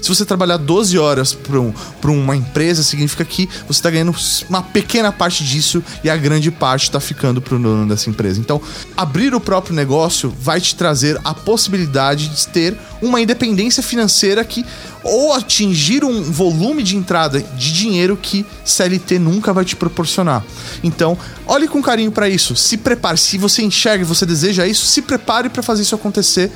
[0.00, 1.72] Se você trabalhar 12 horas para um,
[2.04, 4.14] uma empresa, significa que você está ganhando
[4.48, 8.38] uma pequena parte disso e a grande parte está ficando para o dono dessa empresa.
[8.38, 8.60] Então,
[8.96, 14.64] abrir o próprio negócio vai te trazer a possibilidade de ter uma independência financeira que
[15.02, 20.44] ou atingir um volume de entrada de dinheiro que CLT nunca vai te proporcionar.
[20.82, 21.16] Então,
[21.46, 23.16] olhe com carinho para isso, se prepare.
[23.16, 26.50] Se você enxerga e você deseja isso, se prepare para fazer isso acontecer.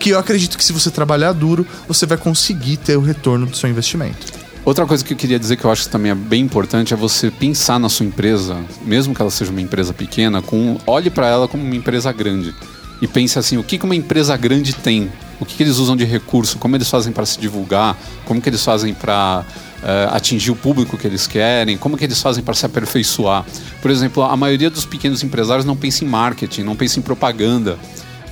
[0.00, 3.56] Que eu acredito que se você trabalhar duro, você vai conseguir ter o retorno do
[3.56, 4.26] seu investimento.
[4.64, 6.96] Outra coisa que eu queria dizer que eu acho que também é bem importante é
[6.96, 11.28] você pensar na sua empresa, mesmo que ela seja uma empresa pequena, com olhe para
[11.28, 12.52] ela como uma empresa grande
[13.00, 15.10] e pense assim, o que que uma empresa grande tem?
[15.38, 16.58] O que, que eles usam de recurso?
[16.58, 17.96] Como eles fazem para se divulgar?
[18.26, 19.42] Como que eles fazem para
[19.82, 21.78] eh, atingir o público que eles querem?
[21.78, 23.46] Como que eles fazem para se aperfeiçoar?
[23.80, 27.78] Por exemplo, a maioria dos pequenos empresários não pensa em marketing, não pensa em propaganda.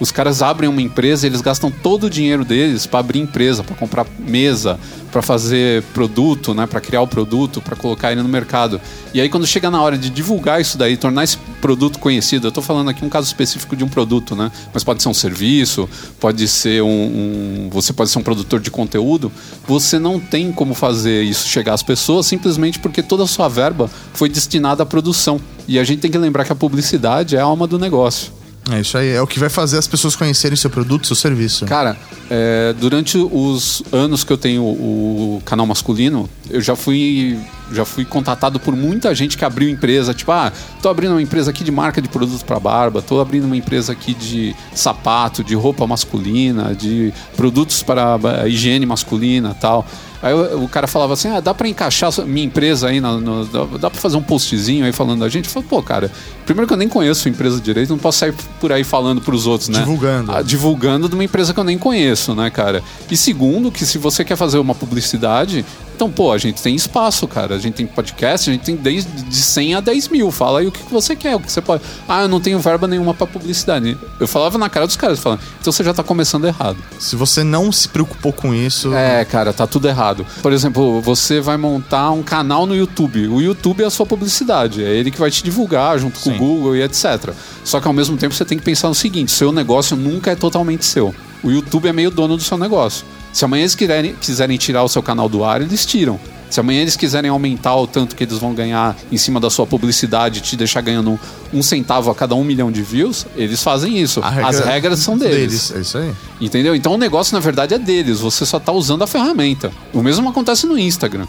[0.01, 3.65] Os caras abrem uma empresa e eles gastam todo o dinheiro deles para abrir empresa,
[3.65, 4.79] para comprar mesa,
[5.11, 8.81] para fazer produto, né, para criar o produto, para colocar ele no mercado.
[9.13, 12.51] E aí quando chega na hora de divulgar isso daí, tornar esse produto conhecido, eu
[12.51, 15.89] estou falando aqui um caso específico de um produto, né, mas pode ser um serviço,
[16.21, 19.33] pode ser um, um, você pode ser um produtor de conteúdo,
[19.67, 23.91] você não tem como fazer isso chegar às pessoas simplesmente porque toda a sua verba
[24.13, 25.41] foi destinada à produção.
[25.67, 28.38] E a gente tem que lembrar que a publicidade é a alma do negócio.
[28.71, 31.65] É isso aí, é o que vai fazer as pessoas conhecerem seu produto, seu serviço.
[31.65, 31.97] Cara,
[32.31, 37.39] é, durante os anos que eu tenho o canal masculino, eu já fui
[37.73, 40.51] já fui contatado por muita gente que abriu empresa, tipo, ah,
[40.83, 43.93] tô abrindo uma empresa aqui de marca de produtos para barba, tô abrindo uma empresa
[43.93, 49.87] aqui de sapato, de roupa masculina, de produtos para higiene masculina, tal.
[50.23, 53.45] Aí o, o, cara falava assim: ah, dá para encaixar minha empresa aí, no, no,
[53.45, 55.47] dá, dá para fazer um postzinho aí falando da gente?
[55.47, 56.11] Eu falei, pô, cara,
[56.45, 59.47] primeiro que eu nem conheço a empresa direito, não posso sair por aí falando pros
[59.47, 59.79] outros, né?
[59.79, 60.33] Divulgando.
[60.33, 62.83] Ah, divulgando de uma empresa que eu nem conheço, né, cara?
[63.11, 65.65] E segundo, que se você quer fazer uma publicidade,
[65.99, 67.57] então, pô, a gente tem espaço, cara.
[67.57, 70.31] A gente tem podcast, a gente tem desde de 100 a 10 mil.
[70.31, 71.83] Fala aí o que você quer, o que você pode.
[72.09, 73.99] Ah, eu não tenho verba nenhuma para publicidade.
[74.21, 76.79] Eu falava na cara dos caras, falando, então você já tá começando errado.
[77.01, 78.95] Se você não se preocupou com isso.
[78.95, 80.25] É, cara, tá tudo errado.
[80.41, 83.27] Por exemplo, você vai montar um canal no YouTube.
[83.27, 84.85] O YouTube é a sua publicidade.
[84.85, 87.33] É ele que vai te divulgar junto com o Google e etc.
[87.65, 90.37] Só que ao mesmo tempo você tem que pensar no seguinte: seu negócio nunca é
[90.37, 91.13] totalmente seu.
[91.43, 93.05] O YouTube é meio dono do seu negócio.
[93.33, 96.19] Se amanhã eles quiserem, quiserem tirar o seu canal do ar, eles tiram.
[96.51, 99.67] Se amanhã eles quiserem aumentar o tanto que eles vão ganhar em cima da sua
[99.67, 101.21] publicidade, te deixar ganhando
[101.53, 104.21] um centavo a cada um milhão de views, eles fazem isso.
[104.21, 105.37] Regra As regras são deles.
[105.37, 105.73] deles.
[105.77, 106.13] É isso aí.
[106.41, 106.75] Entendeu?
[106.75, 108.21] Então o negócio, na verdade, é deles.
[108.21, 109.71] Você só está usando a ferramenta.
[109.93, 111.27] O mesmo acontece no Instagram.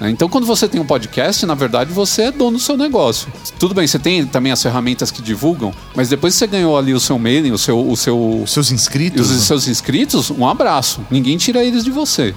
[0.00, 0.10] Né?
[0.10, 3.28] Então, quando você tem um podcast, na verdade, você é dono do seu negócio.
[3.58, 6.92] Tudo bem, você tem também as ferramentas que divulgam, mas depois que você ganhou ali
[6.92, 7.76] o seu mailing, o seu.
[7.86, 9.30] O seu os seus inscritos.
[9.30, 11.00] Os seus inscritos, um abraço.
[11.10, 12.34] Ninguém tira eles de você.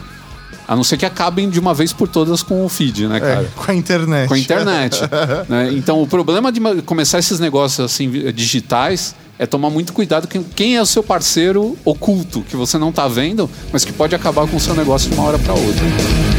[0.68, 3.20] A não ser que acabem de uma vez por todas com o feed, né, é,
[3.20, 3.42] cara?
[3.42, 4.28] É, com a internet.
[4.28, 5.02] Com a internet.
[5.50, 5.72] né?
[5.74, 10.76] Então, o problema de começar esses negócios assim digitais é tomar muito cuidado com quem
[10.76, 14.58] é o seu parceiro oculto, que você não está vendo, mas que pode acabar com
[14.58, 16.39] o seu negócio de uma hora para outra.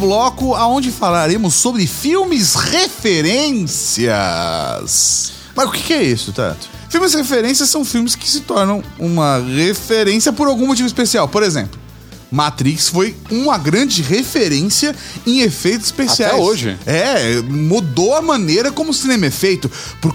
[0.00, 4.10] Bloco, aonde falaremos sobre filmes referências.
[5.54, 6.68] Mas o que é isso, Tato?
[6.88, 11.28] Filmes referências são filmes que se tornam uma referência por algum motivo especial.
[11.28, 11.78] Por exemplo,
[12.30, 14.94] Matrix foi uma grande referência
[15.26, 16.32] em efeitos especiais.
[16.32, 16.78] Até hoje.
[16.86, 19.70] É, mudou a maneira como o cinema é feito.
[20.00, 20.12] Por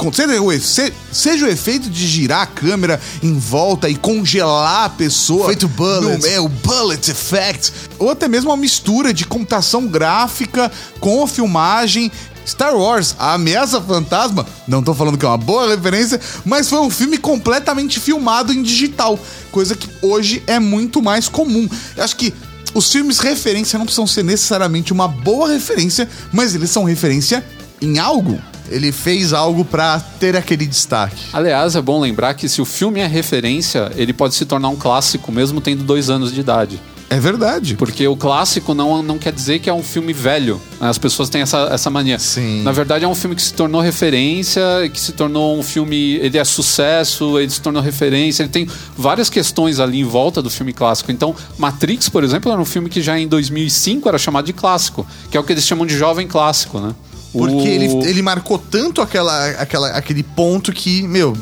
[0.60, 5.48] seja, seja o efeito de girar a câmera em volta e congelar a pessoa.
[5.48, 6.22] Feito bullet.
[6.22, 7.74] No, é, o bullet effect.
[8.00, 12.12] Ou até mesmo uma mistura de computação gráfica com a filmagem
[12.46, 16.80] Star Wars, A Ameaça Fantasma, não tô falando que é uma boa referência, mas foi
[16.80, 19.20] um filme completamente filmado em digital,
[19.52, 21.68] coisa que hoje é muito mais comum.
[21.96, 22.34] Eu acho que
[22.74, 27.44] os filmes referência não precisam ser necessariamente uma boa referência, mas eles são referência
[27.82, 28.40] em algo.
[28.70, 31.24] Ele fez algo para ter aquele destaque.
[31.32, 34.76] Aliás, é bom lembrar que se o filme é referência, ele pode se tornar um
[34.76, 36.82] clássico mesmo tendo dois anos de idade.
[37.10, 37.76] É verdade.
[37.76, 40.60] Porque o clássico não, não quer dizer que é um filme velho.
[40.80, 40.90] Né?
[40.90, 42.18] As pessoas têm essa, essa mania.
[42.18, 42.64] Sim.
[42.64, 46.16] Na verdade, é um filme que se tornou referência, que se tornou um filme.
[46.16, 50.50] Ele é sucesso, ele se tornou referência, ele tem várias questões ali em volta do
[50.50, 51.12] filme clássico.
[51.12, 55.06] Então, Matrix, por exemplo, era um filme que já em 2005 era chamado de clássico,
[55.30, 56.94] que é o que eles chamam de jovem clássico, né?
[57.32, 57.68] Porque o...
[57.68, 61.36] ele, ele marcou tanto aquela, aquela, aquele ponto que, meu,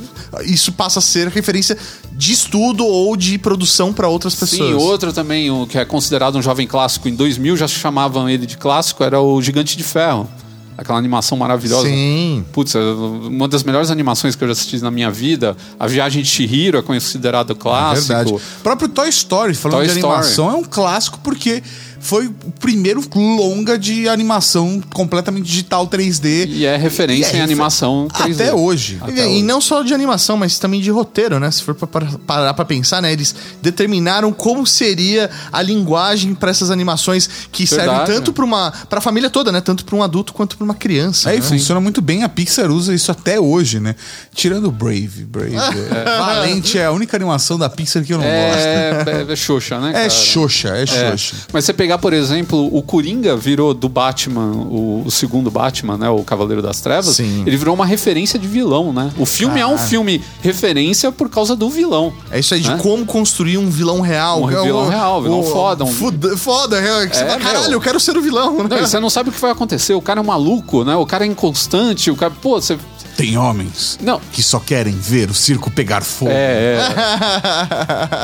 [0.45, 1.77] isso passa a ser referência
[2.11, 4.69] de estudo ou de produção pra outras pessoas.
[4.69, 8.45] Sim, outro também, o que é considerado um jovem clássico em 2000, já chamavam ele
[8.45, 10.29] de clássico, era o Gigante de Ferro.
[10.75, 11.87] Aquela animação maravilhosa.
[11.87, 12.43] Sim.
[12.51, 15.55] Putz, é uma das melhores animações que eu já assisti na minha vida.
[15.79, 18.07] A Viagem de Chihiro é considerado clássico.
[18.07, 18.33] Verdade.
[18.33, 20.13] O próprio Toy Story, falando Toy de Story.
[20.13, 21.61] animação, é um clássico porque
[22.03, 26.47] foi o primeiro longa de animação completamente digital 3D.
[26.49, 28.33] E é referência E é em animação 3D.
[28.33, 28.99] Até hoje.
[29.07, 29.43] E, Até e hoje.
[29.43, 31.49] não só de animação, mas também de roteiro, né?
[31.49, 33.11] Se for parar pra pensar, né?
[33.13, 38.11] Eles determinaram como seria a linguagem pra essas animações que servem Verdade.
[38.11, 39.61] tanto pra uma pra família toda, né?
[39.61, 41.31] Tanto pra um adulto quanto pra uma criança.
[41.31, 41.41] É, e né?
[41.41, 42.23] funciona muito bem.
[42.23, 43.95] A Pixar usa isso até hoje, né?
[44.33, 45.23] Tirando Brave.
[45.25, 45.55] Brave.
[45.55, 46.17] é.
[46.17, 48.59] Valente é a única animação da Pixar que eu não gosto.
[48.59, 49.89] É, é, é xoxa, né?
[49.89, 50.09] É cara?
[50.09, 50.85] xoxa, é É.
[50.85, 51.35] xoxa.
[51.53, 56.09] Mas você pegar, por exemplo, o Coringa virou do Batman, o, o segundo Batman, né?
[56.09, 57.15] O Cavaleiro das Trevas.
[57.15, 57.43] Sim.
[57.45, 59.11] Ele virou uma referência de vilão, né?
[59.17, 62.13] O filme é um filme referência por causa do vilão.
[62.31, 62.77] É isso aí de né?
[62.81, 64.41] como construir um vilão real.
[64.43, 67.39] Um É vilão real, vilão o- foda, um- Foda, foda, é, que você É, fala,
[67.39, 67.73] caralho, meu.
[67.73, 68.63] eu quero ser o vilão.
[68.63, 68.67] né?
[68.69, 69.93] Não, você não sabe o que vai acontecer.
[69.93, 70.95] O cara é maluco, né?
[70.95, 72.09] O cara é inconstante.
[72.11, 72.33] O cara.
[72.41, 72.77] Pô, você.
[73.15, 74.19] Tem homens Não.
[74.31, 76.31] que só querem ver o circo pegar fogo.
[76.31, 76.77] É,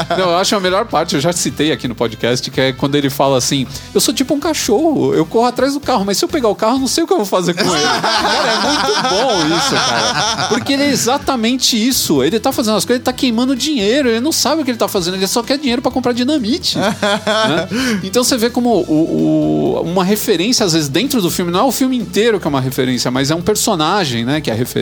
[0.10, 0.16] é.
[0.18, 2.96] Não, eu acho a melhor parte, eu já citei aqui no podcast, que é quando
[2.96, 6.26] ele fala assim: Eu sou tipo um cachorro, eu corro atrás do carro, mas se
[6.26, 7.84] eu pegar o carro, eu não sei o que eu vou fazer com ele.
[7.84, 9.10] cara, é muito
[9.50, 10.48] bom isso, cara.
[10.50, 12.24] Porque ele é exatamente isso.
[12.24, 14.78] Ele tá fazendo as coisas, ele tá queimando dinheiro, ele não sabe o que ele
[14.78, 16.78] tá fazendo, ele só quer dinheiro pra comprar dinamite.
[16.78, 16.96] né?
[18.04, 21.64] Então você vê como o- o- uma referência, às vezes, dentro do filme, não é
[21.64, 24.79] o filme inteiro que é uma referência, mas é um personagem, né, que é referência.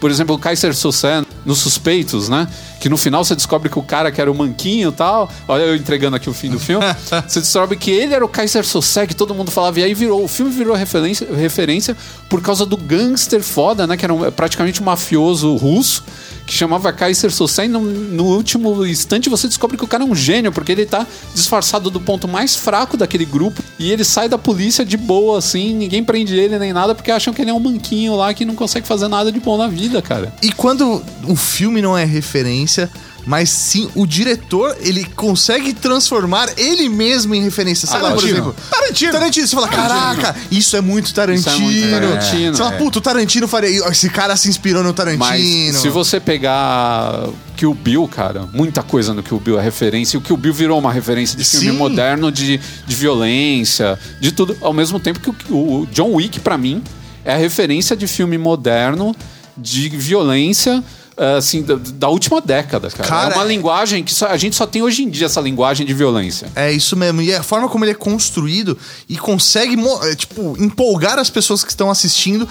[0.00, 1.06] Por exemplo, o Kaiser Soze
[1.44, 2.46] nos Suspeitos, né?
[2.80, 5.30] Que no final você descobre que o cara que era o manquinho e tal.
[5.46, 6.84] Olha, eu entregando aqui o fim do filme.
[7.26, 10.22] você descobre que ele era o Kaiser Soze, que todo mundo falava, e aí virou.
[10.24, 11.96] O filme virou referência, referência
[12.28, 13.96] por causa do gangster foda, né?
[13.96, 16.04] Que era um- praticamente um mafioso russo
[16.48, 20.06] que chamava Kaiser Soze e no, no último instante você descobre que o cara é
[20.06, 24.30] um gênio, porque ele tá disfarçado do ponto mais fraco daquele grupo e ele sai
[24.30, 27.54] da polícia de boa, assim, ninguém prende ele nem nada, porque acham que ele é
[27.54, 30.32] um manquinho lá que não consegue fazer nada de bom na vida, cara.
[30.42, 32.90] E quando o filme não é referência,
[33.28, 37.86] mas sim o diretor, ele consegue transformar ele mesmo em referência.
[37.86, 38.32] Sei lá, por Tarantino.
[38.32, 38.56] exemplo.
[38.70, 39.12] Tarantino.
[39.12, 39.46] Tarantino.
[39.46, 41.46] Você fala, caraca, isso é muito Tarantino.
[41.50, 42.78] Isso é muito Tarantino, Você fala, é.
[42.78, 43.86] puta, o Tarantino faria.
[43.90, 45.26] Esse cara se inspirou no Tarantino.
[45.26, 50.16] Mas se você pegar Kill Bill, cara, muita coisa no Kill Bill é referência.
[50.16, 51.76] E o Kill Bill virou uma referência de filme Sim.
[51.76, 54.56] moderno, de, de violência, de tudo.
[54.62, 56.82] Ao mesmo tempo que o, o John Wick, pra mim,
[57.26, 59.14] é a referência de filme moderno,
[59.54, 60.82] de violência.
[61.18, 63.08] Eh, Assim, da, da última década, cara.
[63.08, 65.40] Cara, é uma é- linguagem que só- a gente só tem hoje em dia essa
[65.40, 66.48] linguagem de violência.
[66.54, 67.20] É isso mesmo.
[67.22, 68.76] E a forma como ele é construído
[69.08, 72.48] e consegue, é, tipo, empolgar as pessoas que estão assistindo.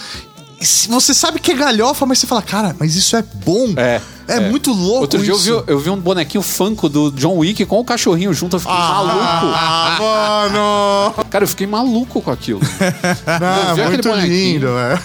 [0.89, 3.73] Você sabe que é galhofa, mas você fala, cara, mas isso é bom.
[3.77, 4.39] É, É, é.
[4.49, 7.79] muito louco Outro dia eu vi, eu vi um bonequinho Funko do John Wick com
[7.79, 9.15] o cachorrinho junto, eu fiquei maluco.
[9.21, 11.25] Ah, mano!
[11.29, 12.59] Cara, eu fiquei maluco com aquilo.
[13.27, 14.99] Ah, Eu vi aquele muito lindo, velho.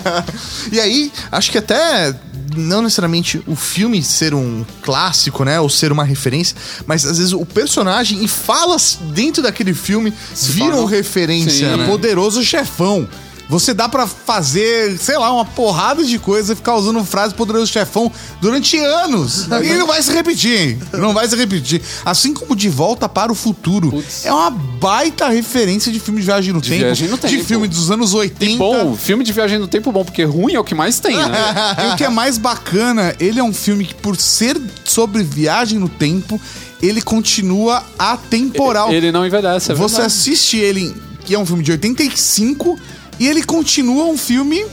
[0.72, 2.14] e aí, acho que até
[2.56, 7.32] não necessariamente o filme ser um clássico, né, ou ser uma referência, mas às vezes
[7.32, 11.76] o personagem e falas dentro daquele filme viram tornam- referência, Sim.
[11.76, 11.86] né?
[11.86, 13.08] Poderoso chefão.
[13.48, 17.66] Você dá pra fazer, sei lá, uma porrada de coisa e ficar usando frase poderoso
[17.70, 19.46] chefão durante anos.
[19.62, 20.78] E não vai se repetir, hein?
[20.92, 21.80] Não vai se repetir.
[22.04, 23.90] Assim como De Volta para o Futuro.
[23.90, 24.24] Putz.
[24.26, 27.44] É uma baita referência de filme de viagem no, De tempo, viagem no De tempo.
[27.44, 28.56] filme dos anos 80.
[28.58, 31.26] Bom, filme de viagem no tempo bom, porque ruim é o que mais tem, né?
[31.86, 35.78] E o que é mais bacana, ele é um filme que, por ser sobre viagem
[35.78, 36.40] no tempo,
[36.82, 38.92] ele continua atemporal.
[38.92, 40.06] Ele não envelhece, é Você verdade.
[40.06, 40.94] assiste ele,
[41.24, 42.78] que é um filme de 85,
[43.18, 44.64] e ele continua um filme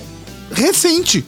[0.51, 1.25] recente.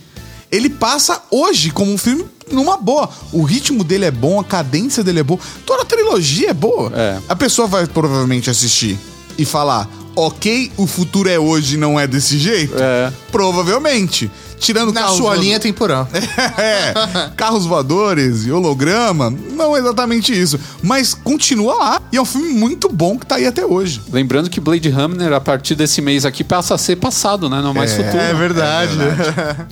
[0.51, 3.09] Ele passa hoje como um filme numa boa.
[3.31, 5.39] O ritmo dele é bom, a cadência dele é boa.
[5.65, 6.91] Toda a trilogia é boa.
[6.95, 7.19] É.
[7.27, 8.97] A pessoa vai provavelmente assistir
[9.37, 12.75] e falar: ok, o futuro é hoje, não é desse jeito?
[12.77, 13.11] É.
[13.31, 14.31] Provavelmente.
[14.59, 16.07] Tirando Na carros sua voadores- linha temporal.
[16.57, 16.93] é,
[17.35, 20.59] carros voadores e holograma, não é exatamente isso.
[20.81, 22.01] Mas continua lá.
[22.11, 24.01] E é um filme muito bom que tá aí até hoje.
[24.11, 27.61] Lembrando que Blade Runner, a partir desse mês aqui, passa a ser passado, né?
[27.61, 28.17] Não mais futuro.
[28.17, 28.95] É verdade.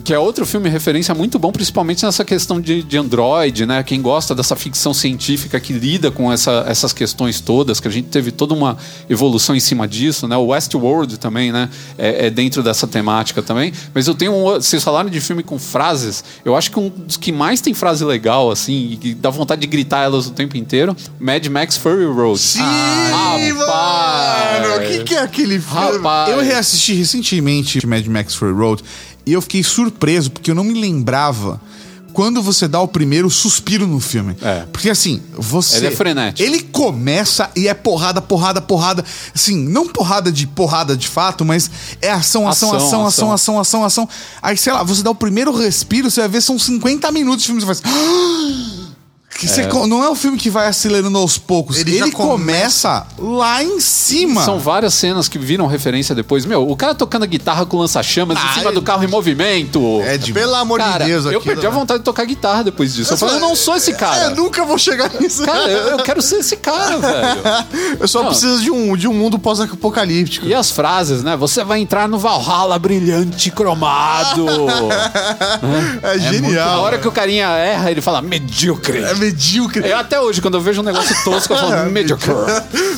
[0.03, 3.83] Que é outro filme referência muito bom, principalmente nessa questão de, de Android, né?
[3.83, 8.09] Quem gosta dessa ficção científica que lida com essa- essas questões todas, que a gente
[8.09, 8.77] teve toda uma
[9.09, 10.35] evolução em cima disso, né?
[10.37, 11.69] O Westworld também, né?
[11.97, 13.73] É, é dentro dessa temática também.
[13.93, 14.61] Mas eu tenho um.
[14.73, 18.03] Vocês falaram de filme com frases, eu acho que um dos que mais tem frase
[18.03, 22.05] legal, assim, e que dá vontade de gritar elas o tempo inteiro, Mad Max Fury
[22.05, 22.39] Road.
[22.39, 23.53] Sim, rapaz!
[24.63, 24.75] mano!
[24.77, 25.97] O que, que é aquele filme?
[25.97, 26.31] Rapaz!
[26.31, 28.83] Eu reassisti recentemente Mad Max Fury Road
[29.27, 31.61] e eu fiquei surpreso porque eu não me lembrava
[32.13, 34.37] quando você dá o primeiro suspiro no filme.
[34.41, 34.65] É.
[34.71, 35.77] Porque assim, você.
[35.77, 36.47] Ele é frenético.
[36.47, 39.03] Ele começa e é porrada, porrada, porrada.
[39.33, 41.69] Assim, não porrada de porrada de fato, mas
[42.01, 43.33] é ação, ação, Ação, ação, ação, ação.
[43.33, 44.09] ação, ação, ação.
[44.41, 47.47] Aí, sei lá, você dá o primeiro respiro, você vai ver, são 50 minutos de
[47.47, 47.81] filme, você faz.
[49.37, 51.77] Que você não é um filme que vai acelerando aos poucos.
[51.77, 54.43] Ele Ele, já começa lá em cima.
[54.43, 56.45] São várias cenas que viram referência depois.
[56.45, 59.07] Meu, o cara tocando a guitarra com lança-chamas Ah, em cima é- do carro em
[59.07, 60.01] movimento.
[60.03, 61.75] É de Pelo amor Cara, de Deus, eu aquilo, perdi a né?
[61.75, 63.13] vontade de tocar guitarra depois disso.
[63.13, 64.29] Eu falei, eu não sou esse Eu cara.
[64.31, 65.43] nunca vou chegar nisso.
[65.43, 67.41] Cara, eu, eu quero ser esse cara, velho.
[67.99, 68.29] Eu só Não.
[68.29, 70.45] preciso de um, de um mundo pós-apocalíptico.
[70.45, 71.35] E as frases, né?
[71.35, 74.45] Você vai entrar no Valhalla brilhante cromado.
[76.03, 76.81] É, Na genial.
[76.81, 78.99] hora que o carinha erra, ele fala medíocre.
[78.99, 79.87] É medíocre.
[79.87, 82.31] Eu até hoje, quando eu vejo um negócio tosco, eu falo medíocre.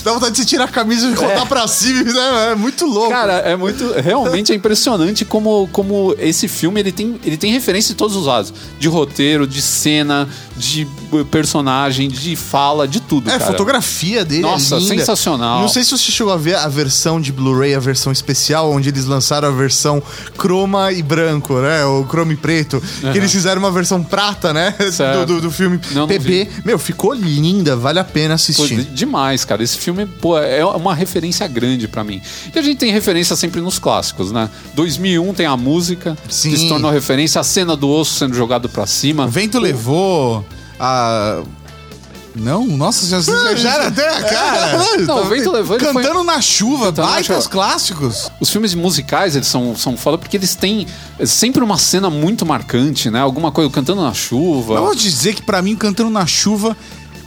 [0.03, 2.51] Dá vontade de você tirar a camisa e rodar pra cima, né?
[2.51, 3.09] É muito louco.
[3.09, 3.93] Cara, é muito.
[3.93, 8.25] Realmente é impressionante como, como esse filme ele tem, ele tem referência em todos os
[8.25, 10.87] lados: de roteiro, de cena, de
[11.31, 13.29] personagem, de fala, de tudo.
[13.29, 13.51] É, a cara.
[13.51, 15.61] fotografia dele Nossa, é sensacional.
[15.61, 18.89] Não sei se você chegou a ver a versão de Blu-ray, a versão especial, onde
[18.89, 20.01] eles lançaram a versão
[20.37, 21.85] croma e branco, né?
[21.85, 22.81] O croma e preto.
[23.11, 24.73] Que eles fizeram uma versão prata, né?
[25.15, 26.47] Do, do, do filme Não, PB.
[26.65, 28.75] Meu, ficou linda, vale a pena Pô, assistir.
[28.77, 29.63] de- demais, cara.
[29.63, 32.21] Esse filme pô, é uma referência grande pra mim.
[32.53, 34.49] E a gente tem referência sempre nos clássicos, né?
[34.75, 36.51] 2001 tem a música, Sim.
[36.51, 39.25] que se tornou referência, a cena do osso sendo jogado pra cima.
[39.25, 40.45] O vento levou
[40.79, 41.41] a.
[42.35, 44.77] Não, nossa, já, já, já era até a cara.
[44.99, 47.49] Não, o vento levou ele foi- Cantando na chuva, Cantando na baitas chuva.
[47.49, 48.31] clássicos.
[48.41, 50.85] Os filmes musicais, eles são, são foda porque eles têm
[51.25, 53.21] sempre uma cena muito marcante, né?
[53.21, 54.73] Alguma coisa cantando na chuva.
[54.75, 56.75] Eu vou te dizer que pra mim, Cantando na Chuva,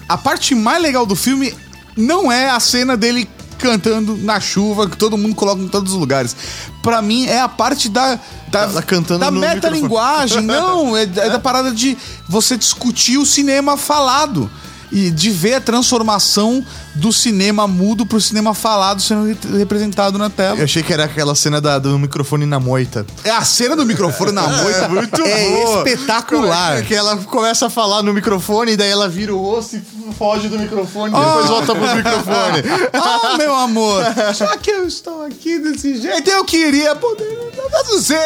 [0.09, 1.54] a parte mais legal do filme
[1.96, 3.28] não é a cena dele
[3.59, 6.36] cantando na chuva, que todo mundo coloca em todos os lugares.
[6.82, 8.18] Pra mim, é a parte da...
[8.50, 10.42] Da, Da- cantando da no metalinguagem.
[10.42, 11.96] não, é, é da parada de
[12.28, 14.50] você discutir o cinema falado.
[14.91, 16.64] E de ver a transformação
[16.95, 20.57] do cinema mudo pro cinema falado sendo re- representado na tela.
[20.59, 23.07] Eu achei que era aquela cena da- do microfone na moita.
[23.22, 24.78] É a cena do microfone na moita.
[24.78, 25.78] É muito é boa.
[25.78, 26.82] espetacular.
[26.84, 29.82] Que ela começa a falar no microfone, e daí ela vira o osso e
[30.14, 32.62] foge do microfone, e depois volta pro microfone.
[32.95, 34.03] Ah, meu amor,
[34.34, 38.16] já que eu estou aqui desse jeito, eu queria poder traduzir.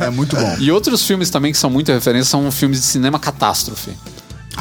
[0.00, 0.56] É muito bom.
[0.58, 3.92] E outros filmes também que são muita referência são filmes de cinema catástrofe.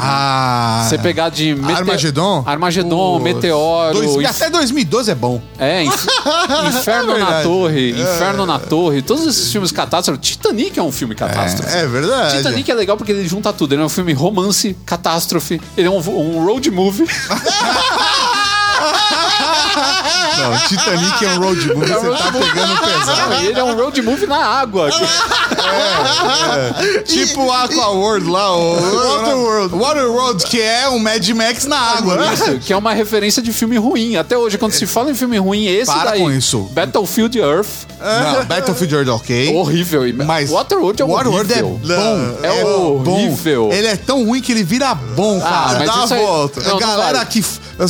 [0.01, 0.85] Ah.
[0.87, 2.43] Você pegar de mete- Armagedon?
[2.45, 3.23] Armagedon, Putz.
[3.23, 5.41] Meteoro, Dois- Inf- até 2012 é bom.
[5.59, 6.07] é, Inf-
[6.69, 7.43] Inferno na verdade.
[7.43, 10.19] Torre, Inferno na Torre, todos esses filmes catástrofe.
[10.21, 11.75] Titanic é um filme catástrofe.
[11.75, 12.37] É verdade.
[12.37, 13.73] Titanic é legal porque ele junta tudo.
[13.75, 17.05] Ele é um filme romance, catástrofe, ele é um, um road movie.
[20.39, 23.29] Não, Titanic é um road movie, você tá pegando pesado.
[23.29, 24.89] Não, ele é um road movie na água.
[27.05, 29.75] Tipo Aquaworld lá, o Waterworld.
[29.75, 32.15] Waterworld, que é um Mad Max na água.
[32.15, 32.33] né?
[32.33, 34.15] Isso, que é uma referência de filme ruim.
[34.15, 36.21] Até hoje, quando se fala em filme ruim, esse Para daí.
[36.21, 36.69] com isso.
[36.71, 37.67] Battlefield Earth.
[37.99, 39.53] Não, Battlefield Earth, ok.
[39.55, 40.01] Horrível.
[40.25, 41.79] Mas Waterworld é Waterworld é horrível.
[41.83, 42.37] bom.
[42.43, 43.69] É horrível.
[43.71, 45.79] Ele é tão ruim que ele vira bom, Ah, cara.
[45.79, 46.61] mas Dá a volta.
[46.61, 47.29] não, não Galera vale.
[47.29, 47.43] que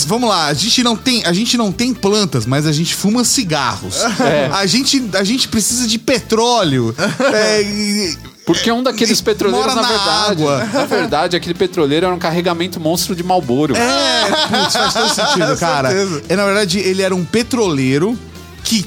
[0.06, 3.24] vamos lá, a gente não tem, a gente não tem plantas, mas a gente fuma
[3.24, 3.96] cigarros.
[4.20, 4.50] É.
[4.54, 6.96] A gente a gente precisa de petróleo.
[7.34, 10.32] É, e- Porque um daqueles petroleiros, na, na verdade.
[10.32, 10.66] água.
[10.74, 13.76] Na verdade, aquele petroleiro era um carregamento monstro de Malboro.
[13.76, 15.92] É, putz, faz todo sentido, cara.
[16.28, 18.18] É, na verdade, ele era um petroleiro
[18.64, 18.84] que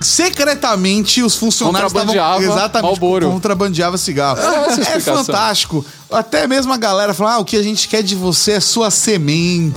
[0.00, 3.30] secretamente os funcionários estavam exatamente Marlboro.
[3.30, 4.38] contrabandeava cigarro.
[4.40, 5.24] essa É explicação.
[5.24, 5.84] fantástico.
[6.10, 8.90] Até mesmo a galera fala: ah, o que a gente quer de você é sua
[8.90, 9.76] semente.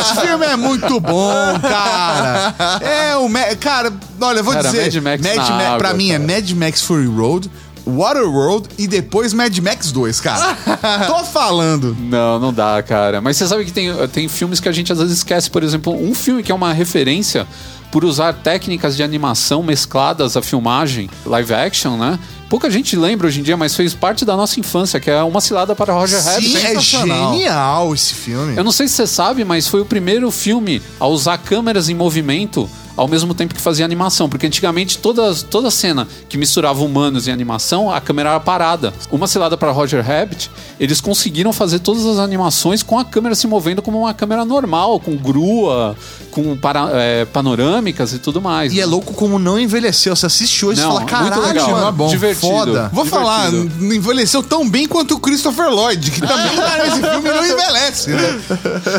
[0.00, 2.54] Esse filme é muito bom, cara.
[2.80, 3.28] É o
[3.58, 6.32] cara, olha, eu vou Cara, dizer, Mad Max na Ma- pra água, mim é cara.
[6.32, 7.50] Mad Max Fury Road,
[7.86, 10.56] Waterworld e depois Mad Max 2, cara.
[11.06, 11.96] Tô falando.
[12.00, 13.20] Não, não dá, cara.
[13.20, 15.48] Mas você sabe que tem, tem filmes que a gente às vezes esquece.
[15.50, 17.46] Por exemplo, um filme que é uma referência
[17.90, 22.18] por usar técnicas de animação mescladas à filmagem, live action, né?
[22.48, 25.40] Pouca gente lembra hoje em dia, mas fez parte da nossa infância, que é Uma
[25.40, 26.48] Cilada para Roger Rabbit.
[26.48, 28.56] Sim, é genial esse filme.
[28.56, 31.94] Eu não sei se você sabe, mas foi o primeiro filme a usar câmeras em
[31.94, 34.28] movimento ao mesmo tempo que fazia animação.
[34.28, 38.92] Porque antigamente toda, toda cena que misturava humanos e animação, a câmera era parada.
[39.10, 43.46] Uma cilada para Roger Rabbit, eles conseguiram fazer todas as animações com a câmera se
[43.46, 45.96] movendo como uma câmera normal, com grua,
[46.36, 48.70] com para- é, panorâmicas e tudo mais.
[48.74, 50.14] E é louco como não envelheceu.
[50.14, 51.70] Você assiste hoje e fala, muito caralho, legal.
[51.70, 52.46] mano, bom, divertido.
[52.52, 52.90] foda.
[52.92, 53.08] Vou Divertido.
[53.10, 57.46] falar, não envelheceu tão bem quanto o Christopher Lloyd, que também tá nesse filme não
[57.46, 58.40] envelhece, né?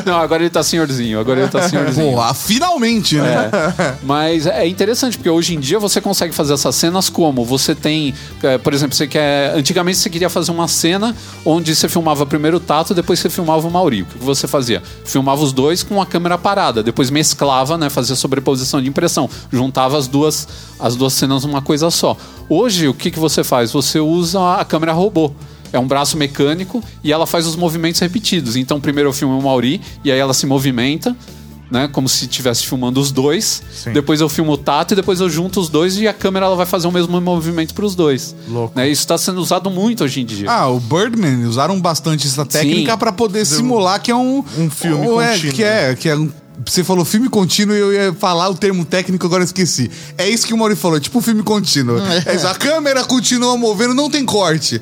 [0.03, 2.13] Não, agora ele tá senhorzinho, agora ele tá senhorzinho.
[2.13, 3.51] Pô, ah, finalmente, né?
[4.01, 7.45] Mas é interessante, porque hoje em dia você consegue fazer essas cenas como?
[7.45, 9.53] Você tem, é, por exemplo, você quer.
[9.55, 11.15] Antigamente você queria fazer uma cena
[11.45, 14.01] onde você filmava primeiro o Tato, depois você filmava o Mauri.
[14.01, 14.81] O que você fazia?
[15.05, 17.89] Filmava os dois com a câmera parada, depois mesclava, né?
[17.89, 20.47] Fazia sobreposição de impressão, juntava as duas,
[20.79, 22.15] as duas cenas numa coisa só.
[22.49, 23.71] Hoje, o que, que você faz?
[23.71, 25.31] Você usa a câmera robô.
[25.73, 28.55] É um braço mecânico e ela faz os movimentos repetidos.
[28.55, 31.13] Então, primeiro eu filmo o Mauri e aí ela se movimenta,
[31.69, 31.89] né?
[31.91, 33.61] Como se estivesse filmando os dois.
[33.73, 33.91] Sim.
[33.91, 36.55] Depois eu filmo o Tato e depois eu junto os dois e a câmera ela
[36.55, 38.33] vai fazer o mesmo movimento para os dois.
[38.47, 38.71] Louco.
[38.79, 38.87] Né?
[38.87, 40.49] Isso está sendo usado muito hoje em dia.
[40.49, 45.05] Ah, o Birdman usaram bastante essa técnica pra poder simular que é um Um filme
[45.05, 46.31] um- é, contínuo, que é, que é um
[46.65, 49.89] você falou filme contínuo e eu ia falar o termo técnico, agora eu esqueci.
[50.17, 51.97] É isso que o Mauri falou, é tipo um filme contínuo.
[52.25, 54.81] É isso, a câmera continua movendo, não tem corte.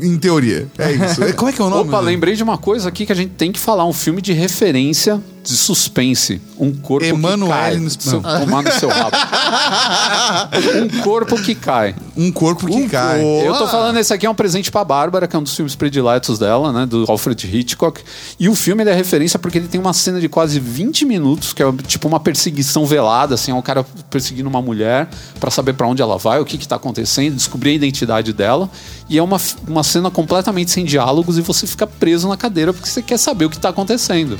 [0.00, 0.68] Em teoria.
[0.78, 1.24] É isso.
[1.24, 1.88] É, Como é que é o nome?
[1.88, 3.84] Opa, lembrei de uma coisa aqui que a gente tem que falar.
[3.84, 6.40] Um filme de referência de suspense.
[6.58, 7.76] Um corpo Emanuele que cai.
[7.76, 8.40] no- Seu, não.
[8.40, 9.16] tomar no seu rabo.
[10.76, 11.94] um corpo que cai.
[12.16, 13.20] Um corpo que cai.
[13.20, 13.46] corpo.
[13.46, 15.74] Eu tô falando, esse aqui é um presente pra Bárbara, que é um dos filmes
[15.74, 16.86] prediletos dela, né?
[16.86, 18.00] Do Alfred Hitchcock.
[18.38, 21.52] E o filme ele é referência porque ele tem uma cena de quase 20 minutos,
[21.52, 25.08] que é tipo uma perseguição velada, assim, é um cara perseguindo uma mulher
[25.40, 28.70] pra saber pra onde ela vai, o que que tá acontecendo, descobrir a identidade dela.
[29.08, 32.88] E é uma, uma cena completamente sem diálogos e você fica preso na cadeira porque
[32.88, 34.38] você quer saber o que tá acontecendo.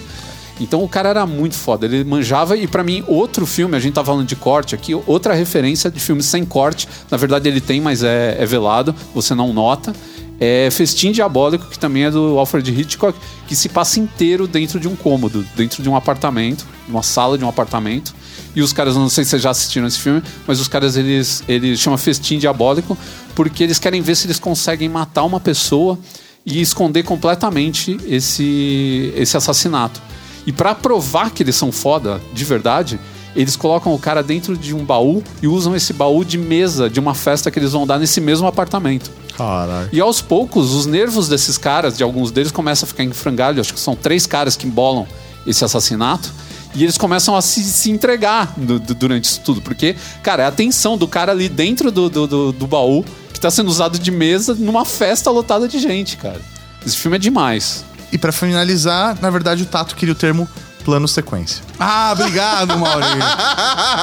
[0.60, 3.94] Então o cara era muito foda, ele manjava e pra mim outro filme, a gente
[3.94, 7.80] tá falando de corte aqui, outra referência de filme sem corte, na verdade ele tem,
[7.80, 9.94] mas é, é velado, você não nota.
[10.42, 14.88] É Festim Diabólico, que também é do Alfred Hitchcock, que se passa inteiro dentro de
[14.88, 18.14] um cômodo, dentro de um apartamento, uma sala de um apartamento.
[18.56, 21.44] E os caras, não sei se vocês já assistiram esse filme, mas os caras eles,
[21.46, 22.96] eles chamam Festim Diabólico
[23.34, 25.98] porque eles querem ver se eles conseguem matar uma pessoa
[26.44, 30.00] e esconder completamente esse, esse assassinato.
[30.46, 32.98] E pra provar que eles são foda, de verdade,
[33.36, 36.98] eles colocam o cara dentro de um baú e usam esse baú de mesa de
[36.98, 39.10] uma festa que eles vão dar nesse mesmo apartamento.
[39.36, 39.88] Caralho.
[39.92, 43.60] E aos poucos, os nervos desses caras, de alguns deles, começam a ficar em frangalho.
[43.60, 45.06] Acho que são três caras que embolam
[45.46, 46.32] esse assassinato.
[46.74, 49.60] E eles começam a se, se entregar du- du- durante isso tudo.
[49.60, 53.40] Porque, cara, é a tensão do cara ali dentro do, do, do- do baú que
[53.40, 56.40] tá sendo usado de mesa numa festa lotada de gente, cara.
[56.84, 57.84] Esse filme é demais.
[58.12, 60.48] E pra finalizar, na verdade, o Tato queria o termo
[60.84, 61.62] plano sequência.
[61.78, 63.18] Ah, obrigado, Maurício.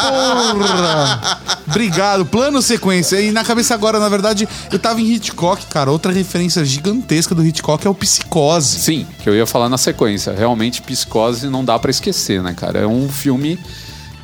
[0.10, 1.39] Porra.
[1.68, 2.26] Obrigado.
[2.26, 3.20] Plano sequência.
[3.20, 5.91] E na cabeça agora, na verdade, eu tava em Hitchcock, cara.
[5.91, 8.80] Outra referência gigantesca do Hitchcock é o Psicose.
[8.80, 10.34] Sim, que eu ia falar na sequência.
[10.34, 12.80] Realmente, Psicose não dá pra esquecer, né, cara?
[12.80, 13.60] É um filme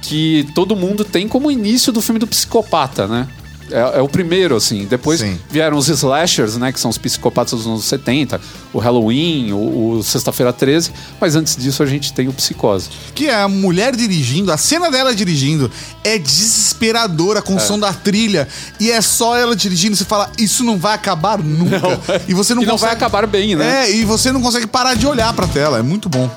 [0.01, 3.27] que todo mundo tem como início do filme do psicopata, né?
[3.73, 4.85] É, é o primeiro, assim.
[4.85, 5.39] Depois Sim.
[5.49, 6.71] vieram os slashers, né?
[6.71, 8.39] Que são os psicopatas dos anos 70,
[8.71, 10.91] o Halloween, o, o Sexta-feira 13.
[11.19, 12.89] Mas antes disso, a gente tem o Psicose.
[13.15, 15.71] Que é a mulher dirigindo, a cena dela dirigindo
[16.03, 18.47] é desesperadora com o som da trilha.
[18.79, 19.95] E é só ela dirigindo.
[19.95, 21.99] Você fala, isso não vai acabar nunca.
[22.27, 22.89] E você não e não consegue.
[22.89, 23.85] vai acabar bem, né?
[23.85, 25.79] É, e você não consegue parar de olhar pra tela.
[25.79, 26.29] É muito bom.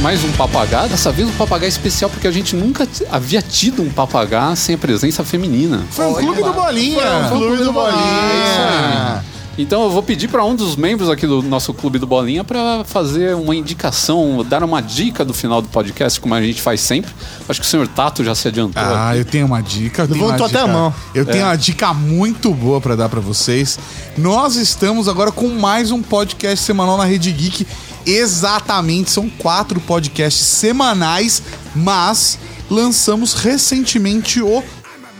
[0.00, 3.90] Mais um papagaio, dessa vez um papagaio especial, porque a gente nunca havia tido um
[3.90, 5.84] papagaio sem a presença feminina.
[5.90, 7.28] Foi um clube do Bolinha.
[7.28, 8.00] Foi um clube do Bolinha.
[8.00, 9.34] É isso aí.
[9.56, 12.82] Então eu vou pedir para um dos membros aqui do nosso clube do Bolinha para
[12.84, 17.12] fazer uma indicação, dar uma dica do final do podcast, como a gente faz sempre.
[17.48, 18.82] Acho que o senhor Tato já se adiantou.
[18.82, 19.20] Ah, aqui.
[19.20, 20.02] eu tenho uma dica.
[20.02, 20.94] eu tenho Levantou até a mão.
[21.14, 23.78] Eu tenho uma dica muito boa pra dar pra vocês.
[24.16, 27.66] Nós estamos agora com mais um podcast semanal na Rede Geek.
[28.06, 31.42] Exatamente, são quatro podcasts semanais,
[31.74, 32.38] mas
[32.70, 34.62] lançamos recentemente o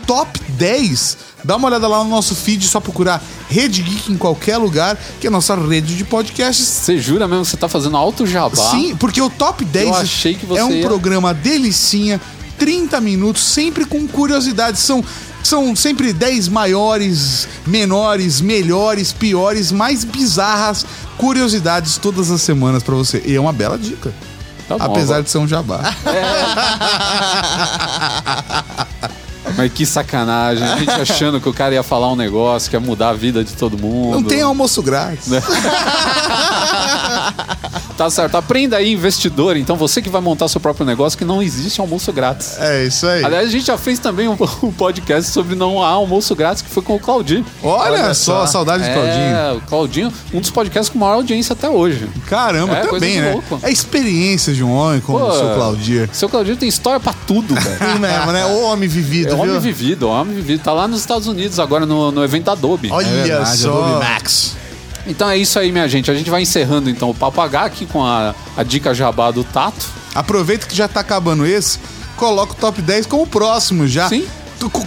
[0.07, 1.17] Top 10.
[1.43, 5.27] Dá uma olhada lá no nosso feed, só procurar Rede Geek em qualquer lugar, que
[5.27, 8.71] é a nossa rede de podcasts Você jura mesmo que você tá fazendo alto jabá?
[8.71, 12.19] Sim, porque o Top 10 Eu achei que você é um ia- programa delicinha,
[12.57, 14.81] 30 minutos, sempre com curiosidades.
[14.81, 15.03] São,
[15.43, 20.85] são sempre 10 maiores, menores, melhores, piores, mais bizarras
[21.17, 23.21] curiosidades todas as semanas pra você.
[23.25, 24.13] E é uma bela dica.
[24.67, 25.93] Tá bom, apesar agora- de ser um jabá.
[29.55, 30.63] Mas que sacanagem.
[30.67, 33.43] A gente achando que o cara ia falar um negócio que ia mudar a vida
[33.43, 34.15] de todo mundo.
[34.15, 35.29] Não tem almoço grátis.
[37.97, 38.35] Tá certo.
[38.35, 39.55] Aprenda aí, investidor.
[39.57, 42.57] Então, você que vai montar seu próprio negócio, que não existe almoço grátis.
[42.59, 43.23] É isso aí.
[43.23, 46.69] Aliás, a gente já fez também um, um podcast sobre não há almoço grátis, que
[46.69, 47.45] foi com o Claudinho.
[47.63, 48.47] Olha, Olha só, só.
[48.47, 49.35] saudade de Claudinho.
[49.35, 52.09] É, o Claudinho, um dos podcasts com maior audiência até hoje.
[52.27, 53.31] Caramba, É, também, né?
[53.33, 53.59] louco.
[53.63, 56.09] É a experiência de um homem como o seu Claudir.
[56.11, 57.77] Seu Claudinho tem história pra tudo, velho.
[57.79, 58.45] Tem mesmo, né?
[58.45, 59.61] O homem vivido, É homem viu?
[59.61, 60.61] vivido, homem vivido.
[60.63, 62.89] Tá lá nos Estados Unidos agora no, no evento da Adobe.
[62.91, 63.71] Olha É verdade, só.
[63.83, 64.55] Adobe Max.
[65.07, 66.09] Então é isso aí, minha gente.
[66.09, 69.43] A gente vai encerrando então o Papo H aqui com a, a dica jabá do
[69.43, 69.85] Tato.
[70.13, 71.79] Aproveita que já tá acabando esse,
[72.15, 74.07] coloca o top 10 como o próximo já.
[74.09, 74.27] Sim.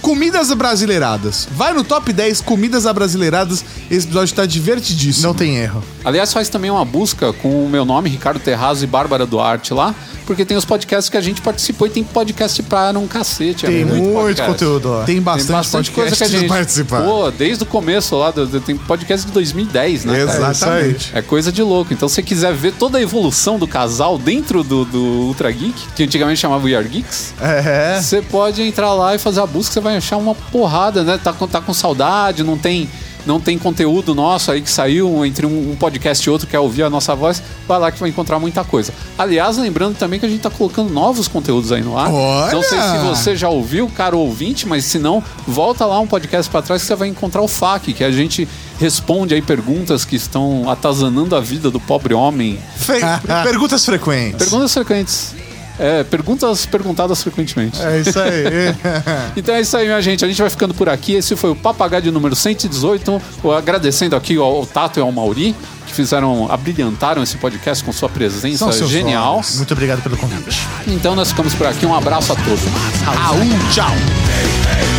[0.01, 1.47] Comidas abrasileiradas.
[1.53, 3.65] Vai no top 10 comidas abrasileiradas.
[3.91, 5.27] Esse episódio tá divertidíssimo.
[5.27, 5.83] Não tem erro.
[6.05, 9.95] Aliás, faz também uma busca com o meu nome, Ricardo Terrazo e Bárbara Duarte lá,
[10.27, 13.67] porque tem os podcasts que a gente participou e tem podcast pra um cacete.
[13.67, 14.51] é Tem muito podcast.
[14.53, 15.05] conteúdo lá.
[15.05, 16.49] Tem bastante, Tem bastante coisa que a gente.
[16.49, 17.03] participar.
[17.03, 20.25] Pô, desde o começo lá, do- tem podcast de 2010, né?
[20.27, 20.39] cara?
[20.39, 21.11] Exatamente.
[21.15, 21.93] É coisa de louco.
[21.93, 25.75] Então, se você quiser ver toda a evolução do casal dentro do, do Ultra Geek,
[25.95, 28.01] que antigamente chamava We Are Geeks, É.
[28.01, 31.19] você pode entrar lá e fazer a busca, você vai achar uma porrada, né?
[31.23, 32.89] Tá com, tá com saudade, não tem,
[33.27, 36.91] não tem conteúdo nosso aí que saiu entre um, podcast e outro, quer ouvir a
[36.91, 38.93] nossa voz, vai lá que vai encontrar muita coisa.
[39.19, 42.11] Aliás, lembrando também que a gente tá colocando novos conteúdos aí no ar.
[42.13, 42.53] Olha!
[42.53, 46.51] Não sei se você já ouviu, caro ouvinte, mas se não, volta lá um podcast
[46.51, 48.49] pra trás que você vai encontrar o FAQ, que a gente
[48.79, 52.59] responde aí perguntas que estão atazanando a vida do pobre homem.
[52.77, 53.01] Fe-
[53.43, 54.39] Perguntas frequentes.
[54.39, 55.35] Perguntas frequentes.
[55.79, 57.81] É, perguntas perguntadas frequentemente.
[57.81, 58.29] É isso aí.
[59.37, 60.25] Então é isso aí, minha gente.
[60.25, 61.15] A gente vai ficando por aqui.
[61.15, 63.23] Esse foi o Papagaio de número 118.
[63.45, 65.55] Eu Agradecendo aqui ao, Tato e ao Mauri,
[65.87, 69.41] que fizeram, abrilhantaram esse podcast com sua presença genial.
[69.55, 70.67] Muito obrigado pelo convite.
[70.87, 71.87] Então nós ficamos por aqui.
[71.87, 72.61] Um abraço a todos.
[73.07, 74.98] Aú, tchau.